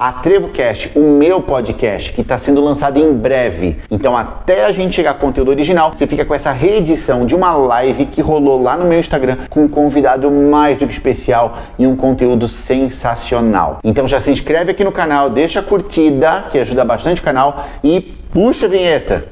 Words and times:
a 0.00 0.12
TrevoCast, 0.12 0.92
o 0.96 1.02
meu 1.02 1.42
podcast, 1.42 2.14
que 2.14 2.22
está 2.22 2.38
sendo 2.38 2.64
lançado 2.64 2.98
em 2.98 3.12
breve. 3.12 3.76
Então, 3.90 4.16
até 4.16 4.64
a 4.64 4.72
gente 4.72 4.94
chegar 4.96 5.10
a 5.10 5.14
conteúdo 5.14 5.50
original, 5.50 5.92
você 5.92 6.06
fica 6.06 6.24
com 6.24 6.34
essa 6.34 6.50
reedição 6.52 7.26
de 7.26 7.34
uma 7.34 7.52
live 7.52 8.06
que 8.06 8.22
rolou 8.22 8.62
lá 8.62 8.78
no 8.78 8.86
meu 8.86 8.98
Instagram 8.98 9.36
com 9.50 9.64
um 9.64 9.68
convidado 9.68 10.30
mais 10.30 10.78
do 10.78 10.86
que 10.86 10.94
especial 10.94 11.58
e 11.78 11.86
um 11.86 11.94
conteúdo 11.94 12.48
sensacional. 12.48 13.80
Então, 13.84 14.08
já 14.08 14.18
se 14.20 14.30
inscreve 14.30 14.70
aqui 14.70 14.82
no 14.82 14.90
canal, 14.90 15.28
deixa 15.28 15.60
a 15.60 15.62
curtida, 15.62 16.46
que 16.50 16.58
ajuda 16.58 16.82
bastante 16.82 17.20
o 17.20 17.24
canal, 17.24 17.66
e 17.84 18.00
puxa 18.32 18.64
a 18.64 18.70
vinheta. 18.70 19.28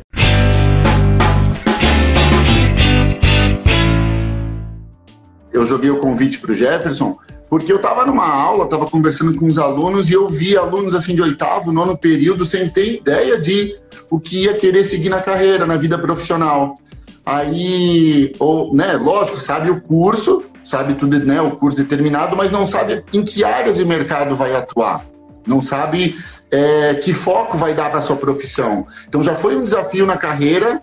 Eu 5.50 5.64
joguei 5.64 5.88
o 5.88 5.98
convite 5.98 6.38
para 6.38 6.52
o 6.52 6.54
Jefferson 6.54 7.16
porque 7.48 7.72
eu 7.72 7.76
estava 7.76 8.04
numa 8.04 8.26
aula, 8.26 8.64
estava 8.64 8.86
conversando 8.86 9.34
com 9.34 9.46
os 9.46 9.58
alunos 9.58 10.10
e 10.10 10.12
eu 10.12 10.28
vi 10.28 10.56
alunos 10.56 10.94
assim 10.94 11.14
de 11.14 11.22
oitavo, 11.22 11.72
nono 11.72 11.96
período, 11.96 12.44
sem 12.44 12.68
ter 12.68 12.96
ideia 12.96 13.38
de 13.40 13.76
o 14.10 14.20
que 14.20 14.44
ia 14.44 14.54
querer 14.54 14.84
seguir 14.84 15.08
na 15.08 15.20
carreira, 15.20 15.66
na 15.66 15.76
vida 15.76 15.98
profissional. 15.98 16.76
Aí, 17.24 18.32
ou, 18.38 18.74
né, 18.74 18.94
lógico, 18.94 19.40
sabe 19.40 19.70
o 19.70 19.80
curso, 19.80 20.44
sabe 20.62 20.94
tudo, 20.94 21.18
né, 21.20 21.40
o 21.40 21.52
curso 21.52 21.78
determinado, 21.78 22.36
mas 22.36 22.50
não 22.50 22.66
sabe 22.66 23.02
em 23.12 23.24
que 23.24 23.44
área 23.44 23.72
de 23.72 23.84
mercado 23.84 24.36
vai 24.36 24.54
atuar. 24.54 25.06
Não 25.46 25.62
sabe 25.62 26.16
é, 26.50 26.94
que 26.94 27.14
foco 27.14 27.56
vai 27.56 27.72
dar 27.72 27.90
para 27.90 28.02
sua 28.02 28.16
profissão. 28.16 28.86
Então 29.08 29.22
já 29.22 29.36
foi 29.36 29.56
um 29.56 29.64
desafio 29.64 30.04
na 30.04 30.16
carreira. 30.16 30.82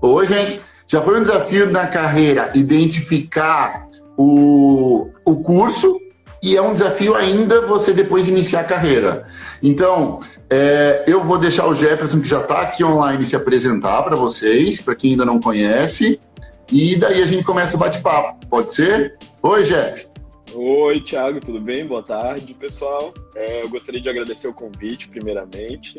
Oi, 0.00 0.26
gente. 0.26 0.60
Já 0.86 1.00
foi 1.00 1.18
um 1.18 1.22
desafio 1.22 1.70
na 1.70 1.86
carreira 1.86 2.52
identificar 2.54 3.88
o, 4.16 5.08
o 5.24 5.36
curso 5.36 5.98
e 6.44 6.58
é 6.58 6.60
um 6.60 6.74
desafio 6.74 7.14
ainda 7.14 7.62
você 7.62 7.94
depois 7.94 8.28
iniciar 8.28 8.60
a 8.60 8.64
carreira. 8.64 9.26
Então, 9.62 10.18
é, 10.50 11.04
eu 11.06 11.24
vou 11.24 11.38
deixar 11.38 11.66
o 11.66 11.74
Jefferson, 11.74 12.20
que 12.20 12.28
já 12.28 12.42
está 12.42 12.60
aqui 12.60 12.84
online, 12.84 13.24
se 13.24 13.34
apresentar 13.34 14.02
para 14.02 14.14
vocês, 14.14 14.82
para 14.82 14.94
quem 14.94 15.12
ainda 15.12 15.24
não 15.24 15.40
conhece, 15.40 16.20
e 16.70 16.96
daí 16.96 17.22
a 17.22 17.24
gente 17.24 17.42
começa 17.44 17.76
o 17.76 17.80
bate-papo. 17.80 18.46
Pode 18.46 18.74
ser? 18.74 19.16
Oi, 19.42 19.62
Jeff. 19.62 20.06
Oi, 20.54 21.00
Thiago, 21.00 21.40
tudo 21.40 21.58
bem? 21.58 21.86
Boa 21.86 22.02
tarde, 22.02 22.52
pessoal. 22.52 23.14
É, 23.34 23.64
eu 23.64 23.70
gostaria 23.70 24.00
de 24.00 24.08
agradecer 24.10 24.46
o 24.46 24.52
convite, 24.52 25.08
primeiramente. 25.08 25.98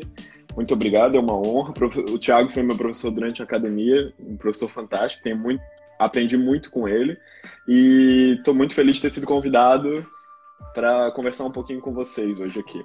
Muito 0.54 0.72
obrigado, 0.74 1.16
é 1.16 1.20
uma 1.20 1.34
honra. 1.34 1.74
O 2.08 2.18
Thiago 2.20 2.50
foi 2.50 2.62
meu 2.62 2.76
professor 2.76 3.10
durante 3.10 3.42
a 3.42 3.44
academia, 3.44 4.12
um 4.20 4.36
professor 4.36 4.70
fantástico, 4.70 5.28
muito, 5.34 5.60
aprendi 5.98 6.36
muito 6.36 6.70
com 6.70 6.86
ele 6.86 7.18
e 7.66 8.36
estou 8.38 8.54
muito 8.54 8.74
feliz 8.74 8.96
de 8.96 9.02
ter 9.02 9.10
sido 9.10 9.26
convidado 9.26 10.06
para 10.76 11.10
conversar 11.12 11.44
um 11.44 11.50
pouquinho 11.50 11.80
com 11.80 11.90
vocês 11.90 12.38
hoje 12.38 12.60
aqui. 12.60 12.84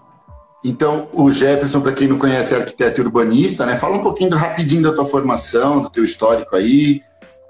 Então, 0.64 1.09
o 1.14 1.30
Jefferson, 1.30 1.81
para 1.81 1.92
quem 1.92 2.08
não 2.08 2.17
conhece, 2.17 2.53
é 2.53 2.58
arquiteto 2.58 3.02
urbanista, 3.02 3.66
né? 3.66 3.75
Fala 3.75 3.97
um 3.97 4.03
pouquinho 4.03 4.34
rapidinho 4.34 4.84
da 4.84 4.94
tua 4.94 5.06
formação, 5.06 5.81
do 5.81 5.89
teu 5.89 6.06
histórico 6.06 6.56
aí, 6.56 7.02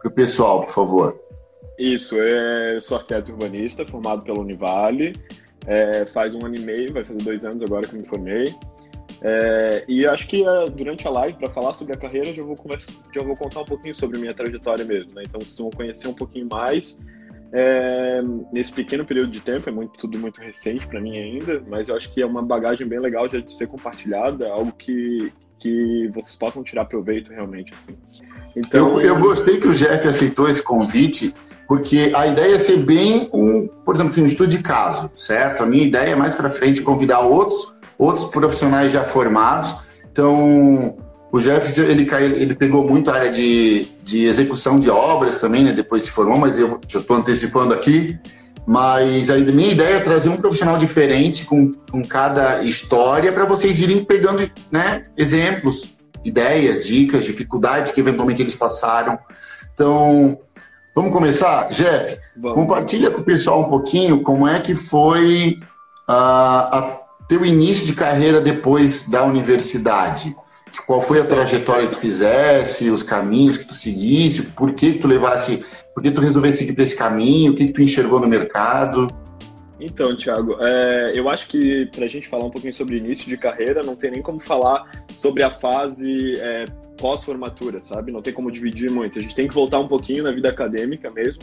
para 0.02 0.10
o 0.10 0.12
pessoal, 0.12 0.64
por 0.64 0.72
favor. 0.72 1.20
Isso, 1.78 2.16
é, 2.18 2.76
eu 2.76 2.82
sou 2.82 2.98
arquiteto 2.98 3.32
urbanista, 3.32 3.86
formado 3.86 4.24
pela 4.24 4.40
Univale, 4.40 5.14
é, 5.68 6.06
faz 6.06 6.34
um 6.34 6.44
ano 6.44 6.56
e 6.56 6.60
meio, 6.60 6.92
vai 6.92 7.04
fazer 7.04 7.22
dois 7.22 7.46
anos 7.46 7.62
agora 7.62 7.86
que 7.86 7.96
me 7.96 8.04
formei. 8.06 8.56
É, 9.22 9.84
e 9.88 10.08
acho 10.08 10.28
que 10.28 10.44
é, 10.44 10.70
durante 10.72 11.08
a 11.08 11.12
live, 11.12 11.38
para 11.38 11.52
falar 11.52 11.74
sobre 11.74 11.94
a 11.94 11.98
carreira, 11.98 12.34
já 12.34 12.42
vou, 12.42 12.58
já 13.14 13.22
vou 13.22 13.36
contar 13.36 13.62
um 13.62 13.66
pouquinho 13.66 13.94
sobre 13.94 14.18
minha 14.18 14.34
trajetória 14.34 14.86
mesmo. 14.86 15.14
Né? 15.14 15.22
Então, 15.28 15.40
vocês 15.40 15.60
vão 15.60 15.70
conhecer 15.70 16.08
um 16.08 16.14
pouquinho 16.14 16.48
mais 16.50 16.98
é, 17.54 18.22
nesse 18.52 18.72
pequeno 18.72 19.06
período 19.06 19.30
de 19.30 19.42
tempo, 19.42 19.68
é 19.68 19.72
muito, 19.72 19.98
tudo 20.00 20.18
muito 20.18 20.40
recente 20.40 20.88
para 20.88 21.02
mim 21.02 21.18
ainda, 21.18 21.62
mas 21.68 21.90
eu 21.90 21.96
acho 21.96 22.10
que 22.12 22.22
é 22.22 22.26
uma 22.26 22.42
bagagem 22.42 22.88
bem 22.88 23.00
legal 23.00 23.28
de 23.28 23.54
ser 23.54 23.68
compartilhada, 23.68 24.50
algo 24.50 24.72
que, 24.72 25.32
que 25.60 26.10
vocês 26.14 26.36
possam 26.36 26.64
tirar 26.64 26.86
proveito 26.86 27.32
realmente. 27.32 27.74
Assim. 27.74 27.98
Então, 28.56 29.00
eu, 29.00 29.16
eu 29.16 29.20
gostei 29.20 29.60
que 29.60 29.68
o 29.68 29.78
Jeff 29.78 30.08
aceitou 30.08 30.48
esse 30.48 30.64
convite, 30.64 31.34
porque 31.68 32.12
a 32.16 32.28
ideia 32.28 32.56
é 32.56 32.60
ser 32.60 32.86
bem 32.86 33.30
um, 33.34 33.68
por 33.84 33.96
exemplo, 33.96 34.12
assim, 34.12 34.24
um 34.24 34.28
estudo 34.28 34.50
de 34.50 34.64
caso, 34.64 35.12
certo? 35.18 35.64
A 35.64 35.66
minha 35.66 35.84
ideia 35.84 36.12
é 36.12 36.16
mais 36.16 36.36
para 36.36 36.50
frente 36.50 36.82
convidar 36.82 37.20
outros, 37.20 37.78
outros 37.98 38.28
profissionais 38.28 38.94
já 38.94 39.04
formados. 39.04 39.76
Então, 40.10 40.98
o 41.32 41.40
Jeff, 41.40 41.80
ele, 41.82 42.08
ele 42.36 42.56
pegou 42.56 42.84
muito 42.84 43.10
a 43.10 43.16
área 43.16 43.32
de, 43.32 43.88
de 44.04 44.26
execução 44.26 44.80
de 44.80 44.90
obras 44.90 45.40
também, 45.40 45.64
né? 45.64 45.72
Depois 45.72 46.04
se 46.04 46.12
formou, 46.12 46.38
mas 46.38 46.58
eu 46.58 46.80
já 46.88 47.00
estou 47.00 47.16
antecipando 47.16 47.74
aqui. 47.74 48.20
Mas 48.68 49.30
a 49.30 49.38
minha 49.38 49.72
ideia 49.72 49.96
é 49.96 50.00
trazer 50.02 50.30
um 50.30 50.38
profissional 50.38 50.78
diferente 50.78 51.46
com, 51.46 51.72
com 51.90 52.04
cada 52.04 52.62
história 52.64 53.32
para 53.32 53.46
vocês 53.46 53.80
irem 53.80 54.04
pegando 54.04 54.48
né, 54.70 55.06
exemplos, 55.18 55.94
ideias, 56.24 56.86
dicas, 56.86 57.24
dificuldades 57.24 57.92
que 57.92 58.02
eventualmente 58.02 58.42
eles 58.42 58.56
passaram. 58.56 59.18
Então, 59.74 60.38
vamos 60.94 61.12
começar? 61.12 61.70
Jeff, 61.70 62.20
vamos. 62.38 62.56
compartilha 62.56 63.10
com 63.10 63.22
o 63.22 63.26
pessoal 63.26 63.62
um 63.62 63.70
pouquinho 63.70 64.22
como 64.22 64.48
é 64.48 64.60
que 64.60 64.76
foi 64.76 65.58
uh, 66.08 66.12
a 66.12 67.00
teu 67.28 67.46
início 67.46 67.88
de 67.88 67.94
carreira 67.94 68.42
depois 68.42 69.10
da 69.10 69.24
universidade. 69.24 70.36
Qual 70.86 71.02
foi 71.02 71.20
a 71.20 71.26
trajetória 71.26 71.88
que 71.88 71.96
tu 71.96 72.02
fizesse, 72.02 72.90
os 72.90 73.04
caminhos 73.04 73.58
que 73.58 73.68
tu 73.68 73.74
seguisse, 73.74 74.52
por 74.54 74.74
que, 74.74 74.94
que 74.94 75.00
tu 75.00 75.08
levasse, 75.08 75.66
por 75.94 76.02
que 76.02 76.12
tu 76.12 76.22
resolvesse 76.22 76.60
seguir 76.60 76.74
para 76.74 76.84
esse 76.84 76.96
caminho, 76.96 77.52
o 77.52 77.56
que, 77.56 77.68
que 77.68 77.74
tu 77.74 77.82
enxergou 77.82 78.20
no 78.20 78.28
mercado? 78.28 79.08
Então, 79.80 80.16
Thiago, 80.16 80.58
é, 80.60 81.12
eu 81.16 81.28
acho 81.28 81.48
que 81.48 81.88
para 81.88 82.06
a 82.06 82.08
gente 82.08 82.28
falar 82.28 82.46
um 82.46 82.52
pouquinho 82.52 82.74
sobre 82.74 82.98
início 82.98 83.28
de 83.28 83.36
carreira, 83.36 83.82
não 83.82 83.96
tem 83.96 84.12
nem 84.12 84.22
como 84.22 84.40
falar 84.40 84.90
sobre 85.16 85.42
a 85.42 85.50
fase 85.50 86.34
é, 86.38 86.66
pós-formatura, 86.98 87.80
sabe? 87.80 88.12
Não 88.12 88.22
tem 88.22 88.32
como 88.32 88.52
dividir 88.52 88.92
muito. 88.92 89.18
A 89.18 89.22
gente 89.22 89.36
tem 89.36 89.48
que 89.48 89.54
voltar 89.54 89.80
um 89.80 89.88
pouquinho 89.88 90.24
na 90.24 90.32
vida 90.32 90.50
acadêmica 90.50 91.10
mesmo, 91.10 91.42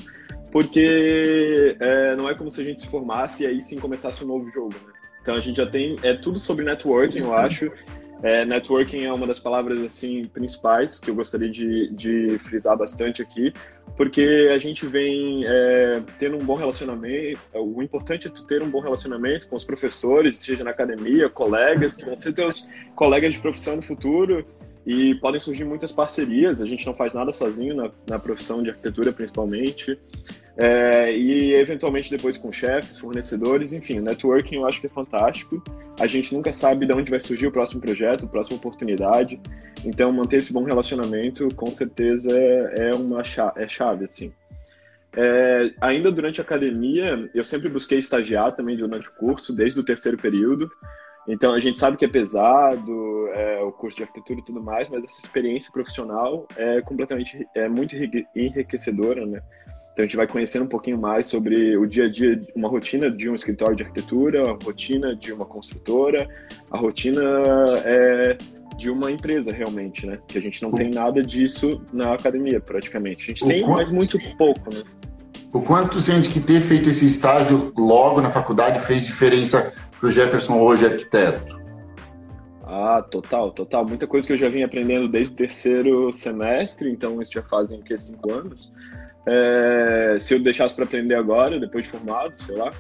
porque 0.53 1.77
é, 1.81 2.15
não 2.15 2.29
é 2.31 2.35
como 2.35 2.49
se 2.49 2.61
a 2.61 2.65
gente 2.65 2.81
se 2.81 2.87
formasse 2.87 3.43
e 3.43 3.47
aí 3.47 3.61
sim 3.61 3.79
começasse 3.81 4.23
um 4.23 4.29
novo 4.29 4.49
jogo, 4.51 4.75
né? 4.87 4.93
Então 5.21 5.35
a 5.35 5.41
gente 5.41 5.57
já 5.57 5.67
tem, 5.67 5.97
é 6.03 6.15
tudo 6.15 6.39
sobre 6.39 6.65
networking, 6.65 7.19
eu 7.19 7.35
acho, 7.35 7.71
é, 8.23 8.45
networking 8.45 9.05
é 9.05 9.13
uma 9.13 9.27
das 9.27 9.39
palavras 9.39 9.81
assim 9.81 10.27
principais 10.27 10.99
que 10.99 11.11
eu 11.11 11.15
gostaria 11.15 11.49
de, 11.49 11.89
de 11.91 12.39
frisar 12.41 12.77
bastante 12.77 13.23
aqui, 13.23 13.53
porque 13.97 14.51
a 14.53 14.59
gente 14.59 14.87
vem 14.87 15.45
é, 15.47 16.03
tendo 16.19 16.37
um 16.37 16.45
bom 16.45 16.55
relacionamento. 16.55 17.39
O 17.55 17.83
importante 17.83 18.27
é 18.27 18.31
tu 18.31 18.45
ter 18.45 18.63
um 18.63 18.71
bom 18.71 18.81
relacionamento 18.81 19.49
com 19.49 19.57
os 19.57 19.65
professores, 19.65 20.37
seja 20.37 20.65
na 20.65 20.71
academia, 20.71 21.29
colegas, 21.29 21.97
que 21.97 22.05
vão 22.05 22.17
ser 22.17 22.33
teus 22.33 22.69
colegas 22.97 23.35
de 23.35 23.41
profissão 23.41 23.77
no 23.77 23.83
futuro 23.83 24.45
e 24.85 25.15
podem 25.17 25.39
surgir 25.39 25.65
muitas 25.65 25.93
parcerias. 25.93 26.61
A 26.61 26.67
gente 26.67 26.87
não 26.87 26.95
faz 26.95 27.15
nada 27.15 27.33
sozinho 27.33 27.77
na, 27.77 27.91
na 28.09 28.19
profissão 28.19 28.63
de 28.63 28.71
arquitetura, 28.71 29.13
principalmente. 29.13 29.99
É, 30.61 31.17
e 31.17 31.55
eventualmente 31.55 32.11
depois 32.11 32.37
com 32.37 32.51
chefes, 32.51 32.99
fornecedores, 32.99 33.73
enfim, 33.73 34.01
networking 34.01 34.57
eu 34.57 34.67
acho 34.67 34.81
que 34.81 34.89
é 34.89 34.91
fantástico. 34.91 35.63
A 36.01 36.07
gente 36.09 36.35
nunca 36.35 36.53
sabe 36.53 36.85
de 36.85 36.93
onde 36.93 37.11
vai 37.11 37.21
surgir 37.21 37.47
o 37.47 37.53
próximo 37.53 37.81
projeto, 37.81 38.25
a 38.25 38.29
próxima 38.29 38.57
oportunidade. 38.57 39.41
Então, 39.85 40.13
manter 40.13 40.39
esse 40.39 40.53
bom 40.53 40.65
relacionamento, 40.65 41.47
com 41.55 41.67
certeza, 41.67 42.29
é, 42.37 42.89
é 42.89 42.95
uma 42.95 43.23
chave, 43.23 43.63
é 43.63 43.69
chave 43.69 44.05
assim. 44.05 44.33
É, 45.17 45.73
ainda 45.81 46.11
durante 46.11 46.41
a 46.41 46.45
academia, 46.45 47.31
eu 47.33 47.45
sempre 47.45 47.69
busquei 47.69 48.01
estagiar 48.01 48.57
também 48.57 48.77
durante 48.77 49.09
o 49.09 49.13
curso, 49.13 49.55
desde 49.55 49.79
o 49.79 49.85
terceiro 49.85 50.19
período. 50.19 50.69
Então, 51.29 51.53
a 51.53 51.61
gente 51.61 51.79
sabe 51.79 51.97
que 51.97 52.05
é 52.05 52.09
pesado, 52.09 53.29
é, 53.29 53.61
o 53.63 53.71
curso 53.71 53.99
de 53.99 54.03
arquitetura 54.03 54.41
e 54.41 54.45
tudo 54.45 54.61
mais, 54.61 54.89
mas 54.89 55.05
essa 55.05 55.21
experiência 55.21 55.71
profissional 55.71 56.49
é 56.57 56.81
completamente, 56.81 57.47
é 57.55 57.69
muito 57.69 57.95
enriquecedora, 58.35 59.25
né? 59.25 59.41
Então 59.99 60.05
a 60.05 60.07
gente 60.07 60.17
vai 60.17 60.29
conhecendo 60.29 60.65
um 60.65 60.69
pouquinho 60.69 60.97
mais 60.97 61.27
sobre 61.27 61.77
o 61.77 61.85
dia 61.85 62.05
a 62.05 62.09
dia, 62.09 62.41
uma 62.55 62.69
rotina 62.69 63.11
de 63.11 63.29
um 63.29 63.35
escritório 63.35 63.75
de 63.75 63.83
arquitetura, 63.83 64.49
a 64.49 64.57
rotina 64.65 65.17
de 65.17 65.33
uma 65.33 65.45
construtora, 65.45 66.29
a 66.71 66.79
rotina 66.79 67.21
é, 67.85 68.39
de 68.77 68.91
uma 68.91 69.11
empresa 69.11 69.51
realmente, 69.51 70.07
né? 70.07 70.17
Que 70.29 70.39
a 70.39 70.41
gente 70.41 70.63
não 70.63 70.71
tem 70.71 70.89
nada 70.89 71.21
disso 71.21 71.83
na 71.93 72.15
academia 72.15 72.61
praticamente. 72.61 73.25
A 73.25 73.27
gente 73.27 73.45
o 73.45 73.49
tem, 73.49 73.65
quanto... 73.65 73.77
mas 73.77 73.91
muito 73.91 74.21
pouco, 74.37 74.73
né? 74.73 74.85
O 75.53 75.61
quanto 75.63 76.01
sente 76.01 76.31
que 76.31 76.39
ter 76.39 76.61
feito 76.61 76.89
esse 76.89 77.05
estágio 77.05 77.73
logo 77.77 78.21
na 78.21 78.31
faculdade 78.31 78.79
fez 78.79 79.05
diferença 79.05 79.75
para 79.99 80.09
o 80.09 80.13
Jefferson 80.13 80.61
hoje 80.61 80.87
arquiteto? 80.87 81.59
Ah, 82.63 83.03
total, 83.03 83.51
total. 83.51 83.85
Muita 83.85 84.07
coisa 84.07 84.25
que 84.25 84.33
eu 84.33 84.39
já 84.39 84.49
vim 84.49 84.63
aprendendo 84.63 85.09
desde 85.09 85.33
o 85.33 85.37
terceiro 85.37 86.13
semestre, 86.13 86.89
então 86.89 87.21
isso 87.21 87.33
já 87.33 87.43
fazem 87.43 87.81
o 87.81 87.83
que 87.83 87.99
cinco 87.99 88.33
anos. 88.33 88.71
É, 89.31 90.17
se 90.19 90.35
eu 90.35 90.41
deixasse 90.41 90.75
para 90.75 90.85
aprender 90.85 91.15
agora, 91.15 91.61
depois 91.61 91.85
de 91.85 91.91
formado, 91.91 92.33
sei 92.41 92.57
lá, 92.57 92.73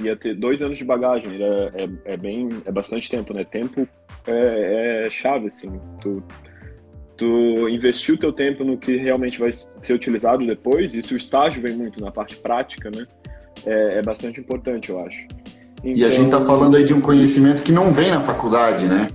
ia 0.00 0.16
ter 0.16 0.34
dois 0.34 0.62
anos 0.62 0.78
de 0.78 0.84
bagagem. 0.84 1.30
É, 1.42 1.84
é, 1.84 2.12
é 2.14 2.16
bem, 2.16 2.48
é 2.64 2.72
bastante 2.72 3.10
tempo, 3.10 3.34
né? 3.34 3.44
Tempo 3.44 3.86
é, 4.26 5.04
é, 5.06 5.10
chave, 5.10 5.48
assim. 5.48 5.78
Tu, 6.00 6.22
tu 7.16 7.68
investir 7.68 8.14
o 8.14 8.18
teu 8.18 8.32
tempo 8.32 8.64
no 8.64 8.78
que 8.78 8.96
realmente 8.96 9.38
vai 9.38 9.50
ser 9.52 9.92
utilizado 9.92 10.46
depois, 10.46 10.94
e 10.94 11.02
se 11.02 11.12
o 11.12 11.16
estágio 11.16 11.60
vem 11.60 11.74
muito 11.74 12.00
na 12.00 12.10
parte 12.10 12.36
prática, 12.36 12.90
né? 12.90 13.06
É, 13.66 13.98
é 13.98 14.02
bastante 14.02 14.40
importante, 14.40 14.88
eu 14.88 14.98
acho. 15.04 15.26
Então, 15.84 15.92
e 15.92 16.04
a 16.04 16.10
gente 16.10 16.24
está 16.24 16.38
então, 16.38 16.46
falando 16.46 16.76
aí 16.76 16.86
de 16.86 16.94
um 16.94 17.00
conhecimento 17.00 17.62
que 17.62 17.72
não 17.72 17.92
vem 17.92 18.10
na 18.10 18.20
faculdade, 18.20 18.86
né? 18.86 19.08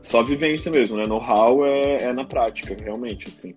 Só 0.00 0.22
vivência 0.22 0.70
mesmo, 0.70 0.96
né? 0.96 1.04
Know-how 1.06 1.66
é, 1.66 2.04
é 2.04 2.12
na 2.12 2.24
prática, 2.24 2.76
realmente, 2.80 3.26
assim. 3.28 3.54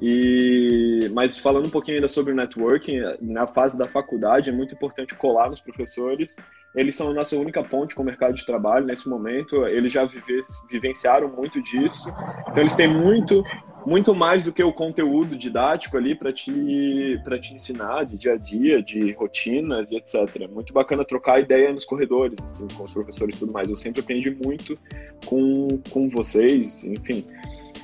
E, 0.00 1.10
mas 1.12 1.36
falando 1.36 1.66
um 1.66 1.70
pouquinho 1.70 1.98
ainda 1.98 2.08
sobre 2.08 2.32
o 2.32 2.36
networking, 2.36 3.00
na 3.20 3.46
fase 3.46 3.76
da 3.76 3.86
faculdade 3.86 4.48
é 4.48 4.52
muito 4.52 4.74
importante 4.74 5.14
colar 5.14 5.50
nos 5.50 5.60
professores. 5.60 6.36
Eles 6.74 6.94
são 6.94 7.10
a 7.10 7.12
nossa 7.14 7.36
única 7.36 7.62
ponte 7.62 7.94
com 7.94 8.02
o 8.02 8.06
mercado 8.06 8.34
de 8.34 8.46
trabalho 8.46 8.86
nesse 8.86 9.08
momento. 9.08 9.66
Eles 9.66 9.92
já 9.92 10.04
vive, 10.04 10.40
vivenciaram 10.70 11.28
muito 11.28 11.60
disso. 11.62 12.08
Então 12.48 12.62
eles 12.62 12.74
têm 12.74 12.88
muito, 12.88 13.44
muito 13.84 14.14
mais 14.14 14.42
do 14.44 14.52
que 14.52 14.62
o 14.62 14.72
conteúdo 14.72 15.36
didático 15.36 15.96
ali 15.96 16.14
para 16.14 16.32
te, 16.32 17.20
para 17.24 17.38
te 17.38 17.52
ensinar 17.52 18.04
de 18.04 18.16
dia 18.16 18.34
a 18.34 18.36
dia, 18.38 18.82
de 18.82 19.12
rotinas 19.12 19.90
e 19.90 19.96
etc. 19.96 20.48
Muito 20.48 20.72
bacana 20.72 21.04
trocar 21.04 21.40
ideia 21.40 21.72
nos 21.72 21.84
corredores, 21.84 22.38
assim, 22.44 22.68
com 22.68 22.84
os 22.84 22.92
professores 22.92 23.34
e 23.36 23.38
tudo 23.38 23.52
mais. 23.52 23.68
Eu 23.68 23.76
sempre 23.76 24.00
aprendi 24.00 24.30
muito 24.30 24.78
com, 25.26 25.68
com 25.90 26.08
vocês, 26.08 26.84
enfim. 26.84 27.26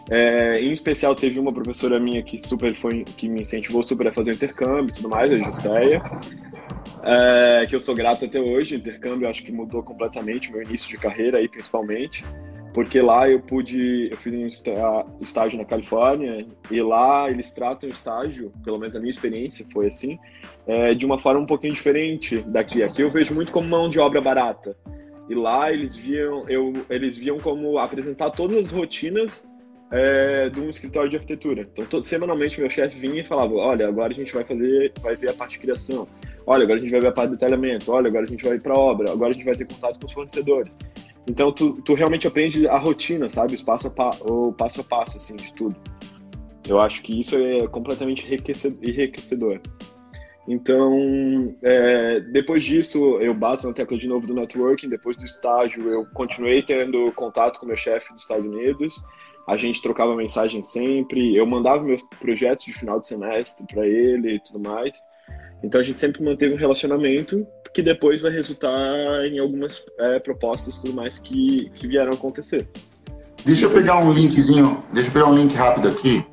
É, 0.09 0.61
em 0.61 0.73
especial, 0.73 1.15
teve 1.15 1.39
uma 1.39 1.53
professora 1.53 1.99
minha 1.99 2.23
que 2.23 2.39
super 2.39 2.75
foi, 2.77 3.05
que 3.17 3.29
me 3.29 3.43
incentivou 3.43 3.83
super 3.83 4.09
a 4.09 4.13
fazer 4.13 4.31
o 4.31 4.35
intercâmbio 4.35 4.89
e 4.89 4.93
tudo 4.93 5.09
mais, 5.09 5.33
a 5.33 5.37
Jusceia, 5.37 6.03
é, 7.03 7.67
que 7.67 7.75
eu 7.75 7.81
sou 7.81 7.95
grato 7.95 8.25
até 8.25 8.41
hoje. 8.41 8.77
O 8.77 8.79
intercâmbio 8.79 9.29
acho 9.29 9.43
que 9.43 9.51
mudou 9.51 9.83
completamente 9.83 10.53
meu 10.53 10.63
início 10.63 10.89
de 10.89 10.97
carreira 10.97 11.39
aí, 11.39 11.49
principalmente, 11.49 12.25
porque 12.73 13.01
lá 13.01 13.29
eu 13.29 13.41
pude, 13.41 14.09
eu 14.13 14.17
fiz 14.19 14.33
um 14.33 14.47
estágio 15.21 15.59
na 15.59 15.65
Califórnia 15.65 16.47
e 16.71 16.81
lá 16.81 17.29
eles 17.29 17.51
tratam 17.53 17.89
o 17.89 17.93
estágio, 17.93 18.53
pelo 18.65 18.79
menos 18.79 18.95
a 18.95 19.01
minha 19.01 19.11
experiência 19.11 19.67
foi 19.73 19.89
assim, 19.89 20.17
é, 20.69 20.95
de 20.95 21.05
uma 21.05 21.19
forma 21.19 21.41
um 21.41 21.47
pouquinho 21.47 21.73
diferente 21.73 22.39
daqui. 22.47 22.81
Aqui 22.81 23.03
eu 23.03 23.11
vejo 23.11 23.35
muito 23.35 23.51
como 23.51 23.69
mão 23.69 23.89
de 23.89 23.99
obra 23.99 24.21
barata. 24.21 24.77
E 25.29 25.35
lá 25.35 25.73
eles 25.73 25.97
viam, 25.97 26.49
eu, 26.49 26.73
eles 26.89 27.17
viam 27.17 27.41
como 27.41 27.77
apresentar 27.79 28.31
todas 28.31 28.67
as 28.67 28.71
rotinas 28.71 29.45
é, 29.91 30.49
de 30.49 30.61
um 30.61 30.69
escritório 30.69 31.09
de 31.09 31.17
arquitetura. 31.17 31.69
Então, 31.73 31.85
todo, 31.87 32.03
semanalmente, 32.03 32.61
meu 32.61 32.71
chefe 32.71 32.99
vinha 32.99 33.21
e 33.21 33.27
falava: 33.27 33.55
Olha, 33.55 33.89
agora 33.89 34.13
a 34.13 34.15
gente 34.15 34.33
vai 34.33 34.45
fazer, 34.45 34.93
vai 35.01 35.17
ver 35.17 35.31
a 35.31 35.35
parte 35.35 35.53
de 35.53 35.59
criação. 35.61 36.09
Olha, 36.47 36.63
agora 36.63 36.79
a 36.79 36.83
gente 36.83 36.91
vai 36.91 37.01
ver 37.01 37.09
a 37.09 37.13
parte 37.13 37.31
de 37.31 37.37
detalhamento. 37.37 37.91
Olha, 37.93 38.09
agora 38.09 38.25
a 38.25 38.29
gente 38.29 38.45
vai 38.45 38.57
ir 38.57 38.61
para 38.61 38.75
obra. 38.75 39.11
Agora 39.11 39.31
a 39.31 39.33
gente 39.33 39.45
vai 39.45 39.55
ter 39.55 39.67
contato 39.67 39.99
com 39.99 40.07
os 40.07 40.13
fornecedores. 40.13 40.77
Então, 41.29 41.53
tu, 41.53 41.73
tu 41.83 41.95
realmente 41.95 42.27
aprende 42.27 42.69
a 42.69 42.79
rotina, 42.79 43.29
sabe? 43.29 43.63
Passo, 43.65 43.89
a 43.89 44.11
o 44.31 44.53
passo 44.53 44.81
a 44.81 44.85
passo, 44.85 45.17
assim, 45.17 45.35
de 45.35 45.53
tudo. 45.55 45.75
Eu 46.69 46.81
acho 46.81 47.03
que 47.03 47.21
isso 47.21 47.37
é 47.37 47.67
completamente 47.67 48.27
enriquecedor. 48.27 49.61
Então, 50.49 51.57
é, 51.63 52.21
depois 52.21 52.63
disso, 52.65 53.21
eu 53.21 53.35
bato 53.35 53.67
na 53.67 53.75
tecla 53.75 53.99
de 53.99 54.07
novo 54.07 54.27
do 54.27 54.35
networking. 54.35 54.89
Depois 54.89 55.17
do 55.17 55.25
estágio, 55.25 55.89
eu 55.91 56.07
continuei 56.15 56.63
tendo 56.63 57.11
contato 57.13 57.59
com 57.59 57.67
meu 57.67 57.77
chefe 57.77 58.13
dos 58.13 58.23
Estados 58.23 58.47
Unidos 58.47 59.03
a 59.47 59.57
gente 59.57 59.81
trocava 59.81 60.17
mensagem 60.17 60.65
sempre, 60.65 61.37
eu 61.37 61.47
mandava 61.47 61.83
meus 61.83 62.03
projetos 62.21 62.67
de 62.67 62.73
final 62.73 62.99
de 62.99 63.07
semestre 63.07 63.65
para 63.73 63.87
ele 63.87 64.35
e 64.35 64.41
tudo 64.41 64.59
mais. 64.59 64.97
Então 65.63 65.81
a 65.81 65.85
gente 65.85 66.01
sempre 66.01 66.23
manteve 66.23 66.55
um 66.55 66.59
relacionamento 66.59 67.47
que 67.73 67.83
depois 67.83 68.21
vai 68.21 68.33
resultar 68.33 69.25
em 69.25 69.39
algumas 69.39 69.83
é, 69.99 70.19
propostas 70.19 70.77
e 70.77 70.83
tudo 70.83 70.95
mais 70.95 71.19
que, 71.19 71.71
que 71.75 71.87
vieram 71.87 72.13
acontecer. 72.13 72.69
Deixa 73.45 73.67
eu 73.67 73.71
pegar 73.71 73.99
um 73.99 74.13
linkzinho, 74.13 74.83
deixa 74.93 75.09
eu 75.09 75.13
pegar 75.13 75.27
um 75.27 75.37
link 75.37 75.55
rápido 75.55 75.89
aqui. 75.89 76.25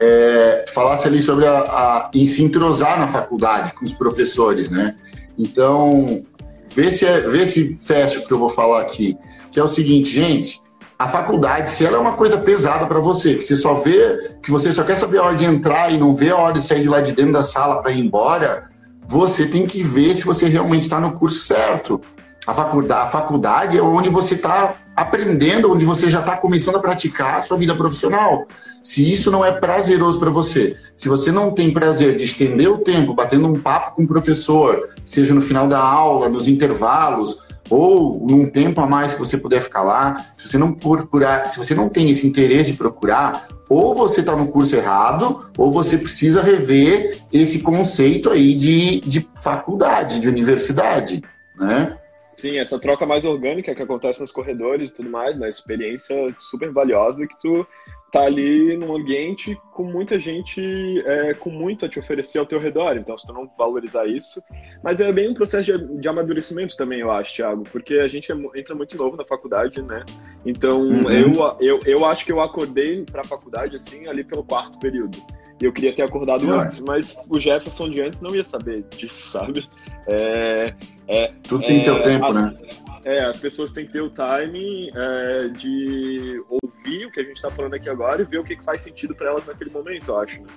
É, 0.00 0.66
falasse 0.68 1.08
ali 1.08 1.22
sobre 1.22 1.46
a, 1.46 1.60
a, 1.60 2.10
em 2.14 2.26
se 2.26 2.44
entrosar 2.44 2.98
na 3.00 3.08
faculdade 3.08 3.72
com 3.72 3.84
os 3.84 3.92
professores, 3.94 4.70
né? 4.70 4.94
Então, 5.38 6.22
vê 6.66 6.92
se, 6.92 7.06
é, 7.06 7.20
vê 7.22 7.46
se 7.46 7.74
fecha 7.74 8.20
o 8.20 8.26
que 8.26 8.32
eu 8.32 8.38
vou 8.38 8.50
falar 8.50 8.82
aqui. 8.82 9.16
Que 9.50 9.58
é 9.58 9.64
o 9.64 9.68
seguinte, 9.68 10.10
gente, 10.10 10.60
a 10.98 11.08
faculdade, 11.08 11.70
se 11.70 11.86
ela 11.86 11.96
é 11.96 12.00
uma 12.00 12.14
coisa 12.14 12.38
pesada 12.38 12.84
para 12.86 12.98
você, 12.98 13.36
que 13.36 13.44
você 13.44 13.54
só 13.54 13.74
vê, 13.74 14.32
que 14.42 14.50
você 14.50 14.72
só 14.72 14.82
quer 14.82 14.96
saber 14.96 15.18
a 15.18 15.22
hora 15.22 15.36
de 15.36 15.44
entrar 15.44 15.92
e 15.92 15.96
não 15.96 16.12
vê 16.12 16.30
a 16.30 16.36
hora 16.36 16.54
de 16.54 16.64
sair 16.64 16.82
de 16.82 16.88
lá 16.88 17.00
de 17.00 17.12
dentro 17.12 17.34
da 17.34 17.44
sala 17.44 17.80
para 17.80 17.92
ir 17.92 18.04
embora, 18.04 18.68
você 19.06 19.46
tem 19.46 19.64
que 19.64 19.80
ver 19.80 20.12
se 20.16 20.24
você 20.24 20.48
realmente 20.48 20.82
está 20.82 20.98
no 20.98 21.12
curso 21.12 21.44
certo. 21.44 22.00
A 22.48 22.52
faculdade, 22.52 23.02
a 23.02 23.06
faculdade 23.06 23.78
é 23.78 23.82
onde 23.82 24.08
você 24.08 24.34
está 24.34 24.74
aprendendo, 24.96 25.72
onde 25.72 25.84
você 25.84 26.10
já 26.10 26.18
está 26.18 26.36
começando 26.36 26.76
a 26.76 26.80
praticar 26.80 27.38
a 27.38 27.42
sua 27.44 27.56
vida 27.56 27.76
profissional. 27.76 28.48
Se 28.82 29.12
isso 29.12 29.30
não 29.30 29.44
é 29.44 29.52
prazeroso 29.52 30.18
para 30.18 30.30
você, 30.30 30.76
se 30.96 31.08
você 31.08 31.30
não 31.30 31.52
tem 31.52 31.72
prazer 31.72 32.16
de 32.16 32.24
estender 32.24 32.68
o 32.68 32.78
tempo 32.78 33.14
batendo 33.14 33.46
um 33.46 33.60
papo 33.60 33.94
com 33.94 34.02
o 34.02 34.08
professor, 34.08 34.88
seja 35.04 35.32
no 35.32 35.40
final 35.40 35.68
da 35.68 35.78
aula, 35.78 36.28
nos 36.28 36.48
intervalos, 36.48 37.46
ou 37.70 38.26
num 38.26 38.48
tempo 38.48 38.80
a 38.80 38.86
mais 38.86 39.14
que 39.14 39.20
você 39.20 39.36
puder 39.36 39.60
ficar 39.62 39.82
lá, 39.82 40.32
se 40.36 40.48
você 40.48 40.58
não 40.58 40.72
procurar, 40.72 41.48
se 41.48 41.58
você 41.58 41.74
não 41.74 41.88
tem 41.88 42.10
esse 42.10 42.26
interesse 42.26 42.72
de 42.72 42.78
procurar, 42.78 43.48
ou 43.68 43.94
você 43.94 44.20
está 44.20 44.34
no 44.34 44.48
curso 44.48 44.74
errado, 44.74 45.50
ou 45.56 45.70
você 45.70 45.98
precisa 45.98 46.42
rever 46.42 47.22
esse 47.32 47.62
conceito 47.62 48.30
aí 48.30 48.54
de, 48.54 49.00
de 49.00 49.28
faculdade, 49.42 50.20
de 50.20 50.28
universidade, 50.28 51.22
né? 51.56 51.98
Sim, 52.36 52.58
essa 52.58 52.78
troca 52.78 53.04
mais 53.04 53.24
orgânica 53.24 53.74
que 53.74 53.82
acontece 53.82 54.20
nos 54.20 54.30
corredores 54.30 54.90
e 54.90 54.92
tudo 54.92 55.10
mais, 55.10 55.36
uma 55.36 55.48
experiência 55.48 56.14
super 56.38 56.70
valiosa 56.70 57.26
que 57.26 57.36
tu 57.40 57.66
tá 58.10 58.22
ali 58.22 58.76
num 58.76 58.96
ambiente 58.96 59.58
com 59.72 59.84
muita 59.84 60.18
gente 60.18 60.60
é, 61.06 61.34
com 61.34 61.50
muito 61.50 61.84
a 61.84 61.88
te 61.88 61.98
oferecer 61.98 62.38
ao 62.38 62.46
teu 62.46 62.58
redor, 62.58 62.96
então 62.96 63.16
se 63.16 63.26
tu 63.26 63.32
não 63.32 63.50
valorizar 63.56 64.06
isso, 64.06 64.42
mas 64.82 65.00
é 65.00 65.12
bem 65.12 65.28
um 65.28 65.34
processo 65.34 65.64
de, 65.64 66.00
de 66.00 66.08
amadurecimento 66.08 66.76
também, 66.76 67.00
eu 67.00 67.10
acho, 67.10 67.34
Thiago, 67.34 67.64
porque 67.70 67.94
a 67.94 68.08
gente 68.08 68.32
é, 68.32 68.34
entra 68.54 68.74
muito 68.74 68.96
novo 68.96 69.16
na 69.16 69.24
faculdade, 69.24 69.82
né? 69.82 70.04
Então 70.44 70.82
uhum. 70.82 71.10
eu, 71.10 71.56
eu, 71.60 71.80
eu 71.84 72.04
acho 72.06 72.24
que 72.24 72.32
eu 72.32 72.40
acordei 72.40 73.04
para 73.04 73.20
a 73.20 73.24
faculdade 73.24 73.76
assim 73.76 74.06
ali 74.06 74.24
pelo 74.24 74.42
quarto 74.44 74.78
período. 74.78 75.18
E 75.60 75.64
eu 75.64 75.72
queria 75.72 75.92
ter 75.92 76.02
acordado 76.02 76.46
uhum. 76.46 76.60
antes, 76.60 76.78
mas 76.78 77.16
o 77.28 77.38
Jefferson 77.38 77.90
de 77.90 78.00
antes 78.00 78.20
não 78.20 78.34
ia 78.34 78.44
saber 78.44 78.84
disso, 78.96 79.30
sabe? 79.30 79.68
É, 80.06 80.72
é, 81.08 81.32
Tudo 81.42 81.66
tem 81.66 81.80
é, 81.80 81.84
teu 81.84 82.02
tempo, 82.02 82.26
as, 82.26 82.36
né? 82.36 82.54
É, 83.04 83.24
as 83.24 83.38
pessoas 83.38 83.72
têm 83.72 83.86
que 83.86 83.92
ter 83.92 84.00
o 84.00 84.10
timing 84.10 84.90
é, 84.94 85.48
de 85.48 86.42
ouvir 86.48 87.06
o 87.06 87.10
que 87.10 87.20
a 87.20 87.22
gente 87.22 87.36
está 87.36 87.50
falando 87.50 87.74
aqui 87.74 87.88
agora 87.88 88.22
e 88.22 88.24
ver 88.24 88.38
o 88.38 88.44
que, 88.44 88.56
que 88.56 88.64
faz 88.64 88.82
sentido 88.82 89.14
para 89.14 89.30
elas 89.30 89.44
naquele 89.46 89.70
momento, 89.70 90.10
eu 90.10 90.18
acho. 90.18 90.40
Né? 90.40 90.48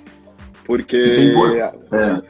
Porque. 0.65 0.97
Isso 1.03 1.21
é, 1.21 1.23
impor... 1.23 1.55
é. 1.55 2.21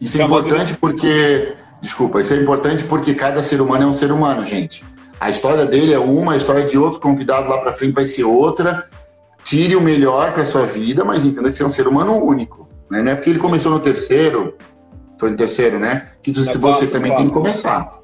Isso 0.00 0.20
é 0.20 0.24
importante 0.24 0.76
porque. 0.76 1.54
Desculpa, 1.80 2.20
isso 2.20 2.32
é 2.32 2.38
importante 2.38 2.84
porque 2.84 3.14
cada 3.14 3.42
ser 3.42 3.60
humano 3.60 3.84
é 3.84 3.86
um 3.86 3.92
ser 3.92 4.10
humano, 4.10 4.44
gente. 4.44 4.84
A 5.20 5.30
história 5.30 5.64
dele 5.64 5.92
é 5.92 5.98
uma, 5.98 6.34
a 6.34 6.36
história 6.36 6.66
de 6.66 6.76
outro 6.76 7.00
convidado 7.00 7.48
lá 7.48 7.58
para 7.58 7.72
frente 7.72 7.94
vai 7.94 8.06
ser 8.06 8.24
outra. 8.24 8.88
Tire 9.44 9.76
o 9.76 9.80
melhor 9.80 10.32
para 10.32 10.44
sua 10.44 10.66
vida, 10.66 11.04
mas 11.04 11.24
entenda 11.24 11.48
que 11.48 11.56
você 11.56 11.62
é 11.62 11.66
um 11.66 11.70
ser 11.70 11.86
humano 11.86 12.12
único. 12.14 12.68
Né? 12.90 13.02
Não 13.02 13.12
é 13.12 13.14
porque 13.14 13.30
ele 13.30 13.38
começou 13.38 13.72
no 13.72 13.80
terceiro, 13.80 14.56
foi 15.18 15.30
no 15.30 15.36
terceiro, 15.36 15.78
né? 15.78 16.08
Que 16.22 16.32
você, 16.32 16.58
você 16.58 16.86
também 16.86 17.14
tem 17.16 17.28
que 17.28 17.32
começar. 17.32 18.00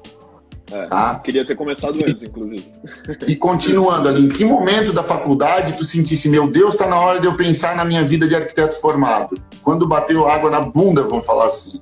É, 0.73 0.87
tá? 0.87 1.19
Queria 1.19 1.45
ter 1.45 1.55
começado 1.55 2.03
antes, 2.03 2.23
inclusive. 2.23 2.65
E 3.27 3.35
continuando 3.35 4.09
ali, 4.09 4.25
em 4.25 4.29
que 4.29 4.43
momento 4.43 4.91
da 4.91 5.03
faculdade 5.03 5.77
tu 5.77 5.85
sentisse, 5.85 6.29
meu 6.29 6.49
Deus, 6.49 6.73
está 6.73 6.87
na 6.87 6.99
hora 6.99 7.19
de 7.19 7.27
eu 7.27 7.37
pensar 7.37 7.75
na 7.75 7.85
minha 7.85 8.03
vida 8.03 8.27
de 8.27 8.35
arquiteto 8.35 8.79
formado? 8.81 9.39
Quando 9.61 9.87
bateu 9.87 10.27
água 10.27 10.49
na 10.49 10.61
bunda, 10.61 11.03
vamos 11.03 11.25
falar 11.25 11.45
assim. 11.45 11.79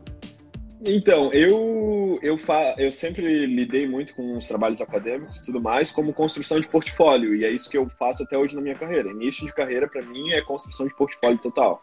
Então, 0.86 1.32
eu, 1.32 2.20
eu, 2.22 2.38
fa 2.38 2.74
eu 2.78 2.92
sempre 2.92 3.46
lidei 3.46 3.88
muito 3.88 4.16
com 4.16 4.38
os 4.38 4.48
trabalhos 4.48 4.82
acadêmicos 4.82 5.38
e 5.38 5.44
tudo 5.44 5.62
mais, 5.62 5.92
como 5.92 6.12
construção 6.12 6.60
de 6.60 6.68
portfólio, 6.68 7.36
e 7.36 7.46
é 7.46 7.52
isso 7.52 7.70
que 7.70 7.78
eu 7.78 7.88
faço 8.00 8.24
até 8.24 8.38
hoje 8.38 8.56
na 8.56 8.62
minha 8.62 8.76
carreira. 8.76 9.12
Início 9.12 9.46
de 9.46 9.54
carreira, 9.54 9.88
para 9.88 10.02
mim, 10.02 10.32
é 10.32 10.42
construção 10.42 10.88
de 10.88 10.96
portfólio 10.96 11.38
total. 11.38 11.82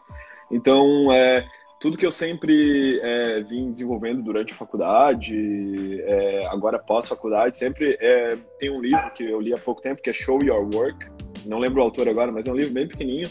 Então, 0.51 1.11
é, 1.13 1.47
tudo 1.79 1.97
que 1.97 2.05
eu 2.05 2.11
sempre 2.11 2.99
é, 3.01 3.41
vim 3.41 3.71
desenvolvendo 3.71 4.21
durante 4.21 4.53
a 4.53 4.55
faculdade, 4.55 6.01
é, 6.01 6.45
agora 6.47 6.77
pós-faculdade, 6.77 7.57
sempre 7.57 7.97
é, 8.01 8.37
tem 8.59 8.69
um 8.69 8.81
livro 8.81 9.09
que 9.11 9.23
eu 9.23 9.39
li 9.39 9.53
há 9.53 9.57
pouco 9.57 9.81
tempo, 9.81 10.01
que 10.01 10.09
é 10.09 10.13
Show 10.13 10.43
Your 10.43 10.67
Work. 10.73 11.09
Não 11.45 11.57
lembro 11.57 11.79
o 11.79 11.83
autor 11.83 12.09
agora, 12.09 12.31
mas 12.31 12.47
é 12.47 12.51
um 12.51 12.55
livro 12.55 12.73
bem 12.73 12.85
pequenininho, 12.85 13.29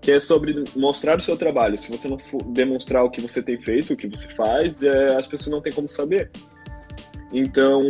que 0.00 0.10
é 0.10 0.18
sobre 0.18 0.64
mostrar 0.74 1.18
o 1.18 1.20
seu 1.20 1.36
trabalho. 1.36 1.78
Se 1.78 1.88
você 1.88 2.08
não 2.08 2.18
demonstrar 2.46 3.04
o 3.04 3.10
que 3.10 3.20
você 3.20 3.40
tem 3.40 3.60
feito, 3.60 3.92
o 3.92 3.96
que 3.96 4.08
você 4.08 4.26
faz, 4.28 4.82
é, 4.82 5.14
as 5.16 5.28
pessoas 5.28 5.54
não 5.54 5.62
têm 5.62 5.72
como 5.72 5.88
saber. 5.88 6.30
Então, 7.32 7.82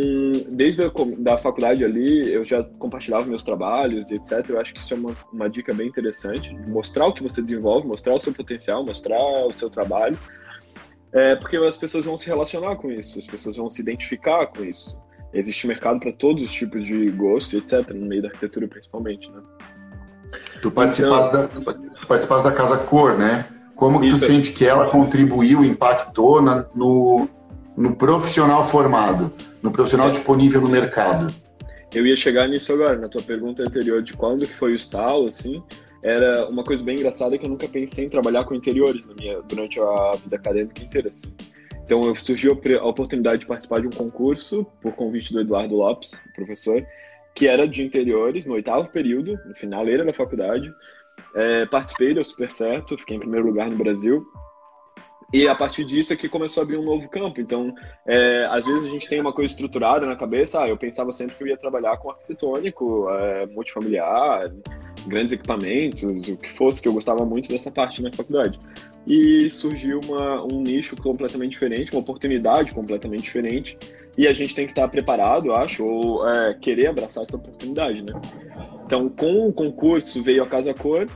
desde 0.48 0.84
a 0.84 0.90
da 1.18 1.36
faculdade 1.36 1.84
ali, 1.84 2.32
eu 2.32 2.44
já 2.44 2.62
compartilhava 2.78 3.26
meus 3.26 3.42
trabalhos 3.42 4.10
e 4.10 4.14
etc. 4.14 4.44
Eu 4.48 4.60
acho 4.60 4.72
que 4.72 4.80
isso 4.80 4.94
é 4.94 4.96
uma, 4.96 5.16
uma 5.32 5.50
dica 5.50 5.74
bem 5.74 5.88
interessante, 5.88 6.54
mostrar 6.66 7.06
o 7.06 7.12
que 7.12 7.22
você 7.22 7.42
desenvolve, 7.42 7.86
mostrar 7.86 8.14
o 8.14 8.20
seu 8.20 8.32
potencial, 8.32 8.84
mostrar 8.84 9.18
o 9.46 9.52
seu 9.52 9.68
trabalho, 9.68 10.18
é, 11.12 11.36
porque 11.36 11.56
as 11.56 11.76
pessoas 11.76 12.04
vão 12.04 12.16
se 12.16 12.26
relacionar 12.26 12.76
com 12.76 12.90
isso, 12.90 13.18
as 13.18 13.26
pessoas 13.26 13.56
vão 13.56 13.68
se 13.68 13.82
identificar 13.82 14.46
com 14.46 14.64
isso. 14.64 14.96
Existe 15.32 15.66
mercado 15.66 15.98
para 16.00 16.12
todos 16.12 16.42
os 16.42 16.52
tipos 16.52 16.84
de 16.84 17.10
gosto, 17.10 17.56
etc., 17.56 17.90
no 17.90 18.06
meio 18.06 18.22
da 18.22 18.28
arquitetura 18.28 18.68
principalmente, 18.68 19.30
né? 19.30 19.42
Tu 20.62 20.70
participaste, 20.70 21.48
então, 21.56 22.42
da, 22.42 22.42
da 22.42 22.52
Casa 22.52 22.78
Cor, 22.78 23.16
né? 23.16 23.46
Como 23.74 24.00
que 24.00 24.08
tu 24.08 24.16
sente 24.16 24.52
que 24.52 24.64
ela 24.64 24.90
contribuiu, 24.90 25.64
impactou 25.64 26.40
na, 26.40 26.66
no, 26.74 27.28
no 27.76 27.96
profissional 27.96 28.64
formado. 28.64 29.32
no 29.62 29.70
profissional 29.70 30.10
disponível 30.10 30.60
no 30.60 30.68
mercado? 30.68 31.34
Eu 31.94 32.06
ia 32.06 32.16
chegar 32.16 32.48
nisso 32.48 32.72
agora, 32.72 32.98
na 32.98 33.08
tua 33.08 33.22
pergunta 33.22 33.62
anterior 33.62 34.02
de 34.02 34.12
quando 34.12 34.46
que 34.46 34.58
foi 34.58 34.72
o 34.72 34.74
estalo, 34.74 35.26
assim, 35.26 35.62
era 36.02 36.46
uma 36.48 36.62
coisa 36.62 36.84
bem 36.84 36.96
engraçada 36.96 37.38
que 37.38 37.46
eu 37.46 37.48
nunca 37.48 37.66
pensei 37.66 38.04
em 38.04 38.08
trabalhar 38.08 38.44
com 38.44 38.54
interiores 38.54 39.02
minha, 39.18 39.40
durante 39.42 39.80
a 39.80 40.16
vida 40.22 40.36
acadêmica 40.36 40.82
inteira, 40.82 41.08
assim. 41.08 41.32
Então, 41.84 42.14
surgiu 42.14 42.60
a 42.80 42.86
oportunidade 42.86 43.38
de 43.38 43.46
participar 43.46 43.80
de 43.80 43.86
um 43.86 43.90
concurso, 43.90 44.66
por 44.80 44.92
convite 44.92 45.32
do 45.32 45.40
Eduardo 45.40 45.76
Lopes, 45.76 46.12
professor, 46.34 46.84
que 47.34 47.46
era 47.46 47.66
de 47.66 47.82
interiores, 47.82 48.46
no 48.46 48.54
oitavo 48.54 48.88
período, 48.88 49.38
no 49.46 49.54
finaleira 49.54 50.04
da 50.04 50.12
faculdade. 50.12 50.72
É, 51.34 51.66
participei, 51.66 52.14
deu 52.14 52.24
super 52.24 52.50
certo, 52.50 52.98
fiquei 52.98 53.16
em 53.16 53.20
primeiro 53.20 53.46
lugar 53.46 53.70
no 53.70 53.76
Brasil. 53.76 54.26
E 55.34 55.48
a 55.48 55.54
partir 55.56 55.84
disso 55.84 56.12
é 56.12 56.16
que 56.16 56.28
começou 56.28 56.60
a 56.60 56.64
abrir 56.64 56.76
um 56.76 56.84
novo 56.84 57.08
campo. 57.08 57.40
Então, 57.40 57.74
é, 58.06 58.46
às 58.48 58.64
vezes 58.66 58.84
a 58.84 58.88
gente 58.88 59.08
tem 59.08 59.20
uma 59.20 59.32
coisa 59.32 59.52
estruturada 59.52 60.06
na 60.06 60.14
cabeça. 60.14 60.60
Ah, 60.60 60.68
eu 60.68 60.76
pensava 60.76 61.10
sempre 61.10 61.34
que 61.34 61.42
eu 61.42 61.48
ia 61.48 61.56
trabalhar 61.56 61.96
com 61.96 62.08
arquitetônico, 62.08 63.10
é, 63.10 63.44
multifamiliar, 63.46 64.54
grandes 65.08 65.32
equipamentos, 65.32 66.28
o 66.28 66.36
que 66.36 66.52
fosse, 66.52 66.80
que 66.80 66.86
eu 66.86 66.92
gostava 66.92 67.26
muito 67.26 67.48
dessa 67.48 67.68
parte 67.68 68.00
na 68.00 68.12
faculdade. 68.12 68.60
E 69.08 69.50
surgiu 69.50 69.98
uma, 70.04 70.40
um 70.44 70.60
nicho 70.60 70.94
completamente 70.94 71.50
diferente, 71.50 71.90
uma 71.90 72.00
oportunidade 72.00 72.70
completamente 72.70 73.24
diferente. 73.24 73.76
E 74.16 74.28
a 74.28 74.32
gente 74.32 74.54
tem 74.54 74.66
que 74.66 74.70
estar 74.70 74.86
preparado, 74.86 75.52
acho, 75.52 75.84
ou 75.84 76.28
é, 76.28 76.54
querer 76.54 76.86
abraçar 76.86 77.24
essa 77.24 77.34
oportunidade, 77.34 78.02
né? 78.02 78.20
Então, 78.86 79.08
com 79.08 79.48
o 79.48 79.52
concurso 79.52 80.22
veio 80.22 80.44
a 80.44 80.46
Casa 80.46 80.72
Cor, 80.72 81.08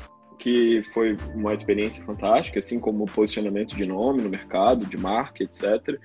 que 0.48 0.82
foi 0.94 1.16
uma 1.34 1.52
experiência 1.52 2.02
fantástica, 2.04 2.58
assim 2.58 2.80
como 2.80 3.04
o 3.04 3.06
posicionamento 3.06 3.76
de 3.76 3.84
nome 3.84 4.22
no 4.22 4.30
mercado, 4.30 4.86
de 4.86 4.96
marca, 4.96 5.44
etc. 5.44 5.98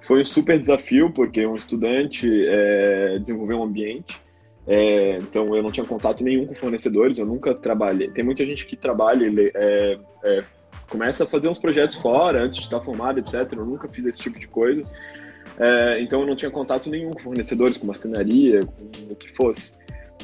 Foi 0.00 0.22
um 0.22 0.24
super 0.24 0.58
desafio, 0.58 1.12
porque 1.12 1.46
um 1.46 1.54
estudante 1.54 2.28
é, 2.46 3.18
desenvolveu 3.18 3.58
um 3.58 3.64
ambiente, 3.64 4.20
é, 4.66 5.18
então 5.18 5.54
eu 5.54 5.62
não 5.62 5.70
tinha 5.70 5.84
contato 5.84 6.24
nenhum 6.24 6.46
com 6.46 6.54
fornecedores, 6.54 7.18
eu 7.18 7.26
nunca 7.26 7.54
trabalhei. 7.54 8.08
Tem 8.10 8.24
muita 8.24 8.46
gente 8.46 8.64
que 8.64 8.76
trabalha, 8.76 9.30
é, 9.54 9.98
é, 10.24 10.44
começa 10.88 11.24
a 11.24 11.26
fazer 11.26 11.48
uns 11.48 11.58
projetos 11.58 11.96
fora 11.96 12.42
antes 12.42 12.60
de 12.60 12.64
estar 12.64 12.80
formado, 12.80 13.20
etc. 13.20 13.52
Eu 13.52 13.66
nunca 13.66 13.88
fiz 13.88 14.04
esse 14.06 14.20
tipo 14.20 14.38
de 14.38 14.48
coisa. 14.48 14.84
É, 15.58 16.00
então 16.00 16.22
eu 16.22 16.26
não 16.26 16.34
tinha 16.34 16.50
contato 16.50 16.88
nenhum 16.88 17.10
com 17.10 17.20
fornecedores, 17.20 17.76
com 17.76 17.86
marcenaria, 17.86 18.60
com 18.60 19.12
o 19.12 19.16
que 19.16 19.34
fosse. 19.36 19.74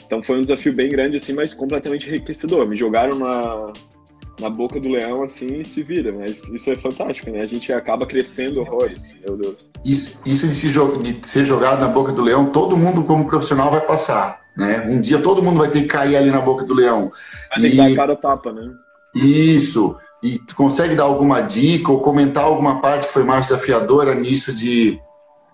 Então 0.07 0.23
foi 0.23 0.39
um 0.39 0.43
desafio 0.43 0.73
bem 0.73 0.89
grande, 0.89 1.17
assim, 1.17 1.33
mas 1.33 1.55
completamente 1.55 2.09
enriquecedor. 2.09 2.67
Me 2.67 2.77
jogaram 2.77 3.19
na, 3.19 3.73
na 4.41 4.51
boca 4.51 4.81
do 4.81 4.89
leão, 4.89 5.23
assim, 5.23 5.61
e 5.61 5.65
se 5.65 5.83
vira. 5.83 6.13
Mas 6.13 6.49
isso 6.49 6.71
é 6.71 6.77
fantástico, 6.77 7.31
né? 7.31 7.43
A 7.43 7.47
gente 7.47 7.73
acaba 7.73 8.07
crescendo 8.07 8.61
horrores, 8.61 9.15
meu 9.27 9.37
Deus. 9.37 9.57
Isso 9.85 10.47
de, 10.47 10.55
se, 10.55 10.69
de 10.69 11.29
ser 11.29 11.45
jogado 11.45 11.81
na 11.81 11.89
boca 11.89 12.13
do 12.13 12.23
leão, 12.23 12.47
todo 12.47 12.77
mundo 12.77 13.05
como 13.05 13.27
profissional 13.27 13.71
vai 13.71 13.81
passar, 13.81 14.41
né? 14.57 14.87
Um 14.89 15.01
dia 15.01 15.21
todo 15.21 15.43
mundo 15.43 15.59
vai 15.59 15.71
ter 15.71 15.83
que 15.83 15.89
cair 15.89 16.17
ali 16.17 16.31
na 16.31 16.41
boca 16.41 16.65
do 16.65 16.75
leão. 16.75 17.11
Vai 17.51 17.63
ter 17.63 17.71
que 17.71 17.77
dar 17.77 17.95
cara 17.95 18.17
tapa, 18.17 18.53
né? 18.53 18.71
Isso. 19.15 19.97
E 20.23 20.39
tu 20.39 20.57
consegue 20.57 20.95
dar 20.95 21.05
alguma 21.05 21.41
dica 21.41 21.93
ou 21.93 22.01
comentar 22.01 22.45
alguma 22.45 22.81
parte 22.81 23.07
que 23.07 23.13
foi 23.13 23.23
mais 23.23 23.47
desafiadora 23.47 24.15
nisso 24.15 24.53
de 24.53 24.99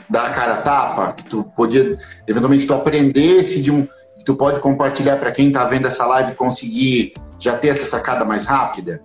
dar 0.09 0.27
a 0.27 0.31
cara 0.31 0.57
tapa? 0.57 1.13
Que 1.13 1.25
tu 1.25 1.45
podia, 1.57 1.99
eventualmente, 2.27 2.67
tu 2.67 2.75
aprendesse 2.75 3.63
de 3.63 3.71
um 3.71 3.87
tu 4.25 4.35
pode 4.35 4.61
compartilhar 4.61 5.19
para 5.19 5.31
quem 5.31 5.49
está 5.49 5.65
vendo 5.65 5.87
essa 5.87 6.07
live 6.07 6.35
conseguir 6.35 7.15
já 7.39 7.57
ter 7.57 7.69
essa 7.69 7.87
sacada 7.87 8.25
mais 8.25 8.47
rápida? 8.47 9.03